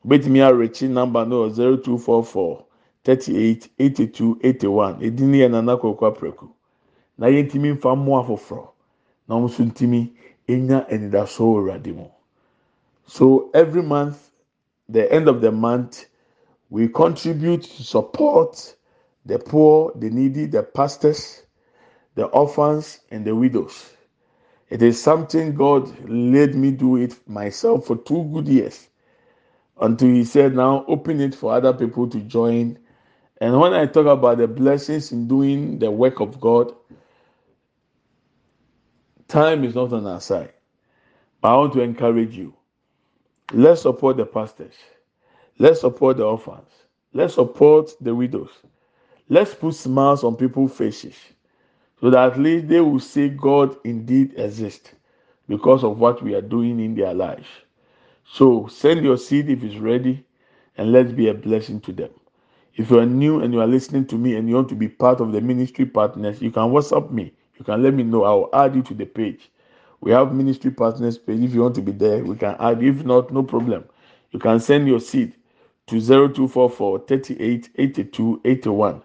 betumi 0.06 0.40
arekyi 0.42 0.88
number 0.90 1.26
no 1.26 1.50
zero 1.50 1.78
two 1.78 1.98
four 1.98 2.24
four 2.24 2.66
thirty 3.04 3.38
eight 3.38 3.70
eighty 3.80 4.08
two 4.08 4.40
eighty 4.44 4.68
one 4.68 5.02
edi 5.04 5.26
ne 5.26 5.40
yɛ 5.40 5.52
nana 5.52 5.78
kɔkɔ 5.78 6.16
yɛntumi 7.28 7.74
nfa 7.76 7.96
mmoa 7.96 8.26
foforɔ 8.28 8.68
na 9.28 9.36
wɔn 9.36 9.46
nso 9.50 9.64
ntumi 9.66 10.12
enya 10.48 10.88
anidaso 10.90 11.44
wɔ 11.44 11.58
awurade 11.60 11.94
mu 11.96 12.08
so 13.06 13.50
every 13.54 13.82
month 13.82 14.32
the 14.88 15.12
end 15.14 15.28
of 15.28 15.42
the 15.42 15.52
month 15.52 16.06
we 16.70 16.88
contribute 16.88 17.64
to 17.64 17.84
support 17.84 18.76
the 19.26 19.38
poor 19.40 19.92
the 19.96 20.10
needy 20.10 20.46
the 20.46 20.64
pastors 20.64 21.44
the 22.16 22.26
orphans 22.26 23.00
and 23.12 23.26
the 23.26 23.36
widows 23.36 23.94
it 24.70 24.82
is 24.82 25.02
something 25.02 25.56
god 25.56 25.88
let 26.10 26.54
me 26.54 26.72
do 26.72 26.96
it 26.98 27.28
myself 27.28 27.86
for 27.88 27.98
two 27.98 28.24
good 28.34 28.48
years 28.48 28.88
until 29.82 30.10
he 30.10 30.24
said 30.24 30.56
now 30.56 30.86
open 30.88 31.20
it 31.22 31.34
for 31.34 31.54
other 31.54 31.74
people 31.74 32.08
to 32.10 32.20
join. 32.22 32.78
And 33.42 33.60
when 33.60 33.74
i 33.74 33.86
talk 33.86 34.06
about 34.08 34.38
the 34.38 34.48
blessings 34.48 35.12
in 35.12 35.28
doing 35.28 35.80
the 35.80 35.90
work 35.92 36.20
of 36.20 36.40
god 36.42 36.74
time 39.28 39.64
is 39.64 39.76
not 39.76 39.94
on 39.94 40.06
our 40.06 40.22
side. 40.22 40.54
But 41.42 41.54
i 41.54 41.58
want 41.58 41.74
to 41.74 41.82
encourage 41.82 42.36
you. 42.36 42.54
Let's 43.54 43.82
support 43.84 44.18
the 44.18 44.26
pastors. 44.26 44.76
Let's 45.58 45.82
support 45.82 46.18
the 46.18 46.26
orphans. 46.26 46.70
Let's 47.14 47.36
support 47.36 47.92
the 48.02 48.14
widows. 48.14 48.52
Let's 49.30 49.54
put 49.54 49.76
smiles 49.76 50.24
on 50.24 50.36
people's 50.36 50.76
faces 50.76 51.16
so 52.02 52.10
that 52.10 52.34
at 52.34 52.40
least 52.40 52.68
they 52.68 52.82
will 52.82 53.00
say 53.00 53.30
god 53.30 53.76
indeed 53.84 54.34
exists 54.38 54.92
because 55.48 55.84
of 55.84 56.00
what 56.00 56.22
we 56.24 56.34
are 56.36 56.42
doing 56.42 56.80
in 56.80 56.96
their 56.96 57.14
lives. 57.14 57.48
So 58.26 58.68
send 58.68 59.04
your 59.04 59.18
seed 59.18 59.50
if 59.50 59.64
it's 59.64 59.78
ready 59.78 60.24
and 60.78 60.92
let's 60.92 61.12
be 61.12 61.28
a 61.30 61.34
blessing 61.34 61.82
to 61.82 61.92
them. 61.92 62.12
If 62.76 62.92
you 62.92 63.00
are 63.00 63.06
new 63.06 63.42
and 63.42 63.54
you 63.54 63.60
are 63.62 63.68
listening 63.68 64.06
to 64.08 64.16
me 64.16 64.36
and 64.36 64.48
you 64.48 64.56
want 64.56 64.70
to 64.70 64.76
be 64.76 64.88
part 64.88 65.20
of 65.20 65.32
the 65.32 65.42
ministry 65.42 65.86
partners 65.86 66.42
you 66.42 66.52
can 66.52 66.64
whatsapp 66.72 67.12
me. 67.12 67.34
You 67.58 67.66
can 67.66 67.84
let 67.84 67.94
me 67.94 68.04
know. 68.04 68.24
I 68.24 68.34
will 68.34 68.50
add 68.54 68.76
you 68.76 68.84
to 68.84 68.94
the 68.94 69.06
page. 69.06 69.52
We 70.02 70.12
have 70.12 70.34
ministry 70.34 70.72
partners 70.72 71.18
page. 71.18 71.42
If 71.42 71.54
you 71.54 71.62
want 71.64 71.76
to 71.76 71.82
be 71.82 71.92
there 71.92 72.24
we 72.24 72.36
can 72.38 72.56
add. 72.60 72.82
If 72.84 73.04
not 73.04 73.34
no 73.34 73.44
problem. 73.44 73.86
You 74.32 74.40
can 74.40 74.60
send 74.60 74.88
your 74.88 75.00
seed 75.02 75.36
to 75.88 76.00
0244 76.00 77.00
38 77.00 77.70
82 77.76 78.42
81 78.46 79.02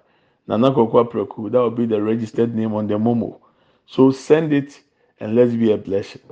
nana 0.49 0.73
kokwa 0.73 1.05
preku 1.11 1.51
that 1.51 1.61
will 1.61 1.71
be 1.71 1.87
the 1.87 2.03
registered 2.03 2.55
name 2.55 2.75
on 2.75 2.87
the 2.89 2.95
momo. 2.95 3.41
So 3.87 4.13
send 4.13 4.53
it 4.53 4.81
and 5.21 5.35
let's 5.37 5.55
be 5.55 5.73
a 5.73 5.79
blessing. 5.79 6.23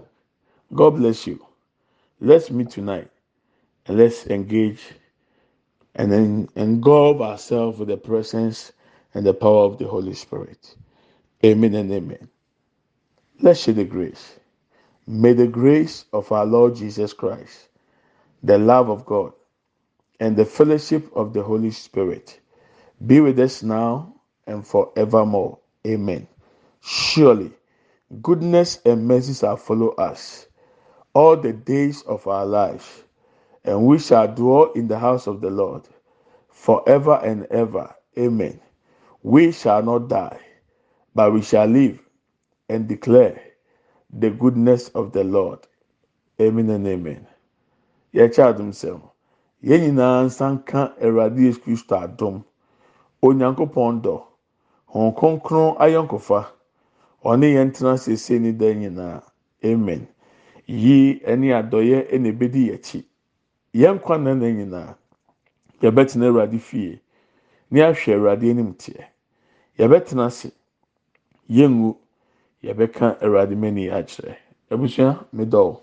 God 0.75 0.93
bless 0.97 1.27
you. 1.27 1.45
Let's 2.21 2.51
meet 2.51 2.71
tonight 2.71 3.11
and 3.87 3.99
let's 3.99 4.27
engage 4.29 4.83
and 5.95 6.13
then 6.13 6.49
engulf 6.57 7.21
ourselves 7.21 7.79
with 7.79 7.89
the 7.89 7.97
presence 7.99 8.73
and 9.15 9.27
the 9.27 9.35
power 9.35 9.65
of 9.65 9.79
the 9.79 9.87
holy 9.87 10.15
spirit. 10.15 10.77
Amen 11.45 11.75
and 11.75 11.93
amen. 11.93 12.29
Let's 13.41 13.61
share 13.61 13.75
the 13.75 13.85
grace. 13.85 14.39
May 15.07 15.35
the 15.35 15.49
grace 15.49 16.07
of 16.13 16.33
our 16.33 16.47
lord 16.47 16.77
jesus 16.77 17.13
christ 17.13 17.69
the 18.43 18.59
love 18.59 18.91
of 18.91 19.07
god 19.07 19.33
and 20.21 20.37
the 20.37 20.47
fellowship 20.47 21.11
of 21.17 21.35
the 21.35 21.43
Holy 21.43 21.73
Spirit 21.73 22.41
be 23.07 23.21
with 23.21 23.39
us 23.41 23.63
now 23.63 24.15
and 24.47 24.67
forevermore. 24.67 25.59
Amen. 25.87 26.29
Surely, 26.81 27.53
goodness 28.23 28.81
and 28.85 29.07
mercy 29.07 29.35
shall 29.35 29.57
follow 29.57 29.91
us 29.91 30.47
all 31.15 31.37
the 31.37 31.53
days 31.53 32.03
of 32.03 32.27
our 32.27 32.47
life, 32.47 33.05
and 33.65 33.87
we 33.87 33.99
shall 33.99 34.29
dwell 34.35 34.73
in 34.73 34.89
the 34.89 34.99
house 34.99 35.27
of 35.27 35.41
the 35.41 35.51
Lord 35.51 35.83
forever 36.49 37.21
and 37.25 37.47
ever. 37.47 37.95
Amen. 38.19 38.61
We 39.23 39.53
shall 39.53 39.83
not 39.83 40.09
die, 40.09 40.41
but 41.15 41.33
we 41.33 41.43
shall 41.43 41.67
live 41.67 42.01
and 42.69 42.89
declare 42.89 43.41
the 44.13 44.31
goodness 44.31 44.89
of 44.91 45.13
the 45.13 45.25
Lord. 45.25 45.61
Amen 46.41 46.71
and 46.71 46.87
amen. 46.87 47.27
Yɛkyɛ 48.15 48.55
adum 48.55 48.73
sɛm. 48.73 49.03
yɛn 49.65 49.81
nyinaa 49.97 50.25
nsa 50.27 50.65
kristo 51.65 52.45
onyankopɔn 53.23 54.03
dɔ. 54.05 54.17
Wɔn 54.95 55.15
kronkron 55.17 55.77
ayɔnkofa 55.85 56.41
ɔne 57.25 57.47
yɛn 57.57 57.73
tena 57.73 57.97
sese 57.99 58.39
ne 58.39 58.53
dan 58.53 58.81
nyinaa. 58.81 59.23
Amen. 59.65 60.09
Yie 60.67 61.21
ɛne 61.25 61.49
adɔyɛ 61.61 62.11
ɛna 62.13 62.29
ebedi 62.29 62.69
yɛkyi 62.71 63.05
yɛn 63.75 64.01
kwan 64.03 64.25
na 64.25 64.35
na 64.35 64.47
nyinaa 64.47 64.97
yɛbɛtena 65.83 66.27
awurade 66.29 66.59
fie 66.61 67.01
ne 67.71 67.81
ahwɛ 67.81 68.15
awurade 68.15 68.51
anim 68.51 68.75
teɛ. 68.75 69.05
Yɛbɛtena 69.79 70.27
ase. 70.27 70.53
Yɛngu. 71.51 71.97
Yɛbɛka 72.65 73.19
awurade 73.23 73.57
mani 73.57 73.89
akyerɛ. 73.89 74.37
Abusua 74.71 75.27
medɔw 75.35 75.81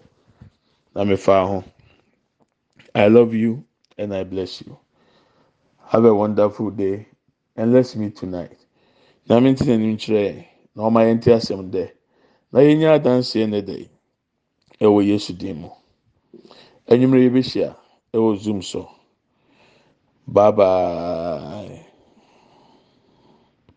na 0.95 1.03
mefa 1.05 1.45
ho. 1.47 1.63
I 2.95 3.07
love 3.07 3.33
you 3.33 3.63
and 3.97 4.13
I 4.15 4.23
bless 4.23 4.61
you. 4.61 4.77
Have 5.87 6.05
a 6.05 6.13
wonderful 6.15 6.71
day 6.71 7.08
and 7.59 7.73
let's 7.73 7.95
meet 7.95 8.15
tonight. 8.15 8.57
Nyame 9.29 9.51
nti 9.53 9.63
n'anim 9.67 9.97
kyerɛ 10.01 10.45
na 10.75 10.83
ɔma 10.87 11.01
yɛn 11.07 11.21
ti 11.21 11.29
asɛm 11.31 11.69
dɛ 11.71 11.85
na 12.51 12.59
yɛn 12.61 12.77
nyɛ 12.79 12.89
adanseɛ 12.97 13.47
ne 13.49 13.61
dɛ 13.61 13.89
ɛwɔ 14.81 14.99
yesu 15.09 15.33
dim 15.33 15.57
mu 15.61 15.69
enyimire 16.87 17.23
yɛ 17.27 17.31
bɛhyia 17.35 17.69
ɛwɔ 18.15 18.37
zoom 18.39 18.61
so. 18.61 18.89
Bye 20.27 20.51
bye. 20.51 21.58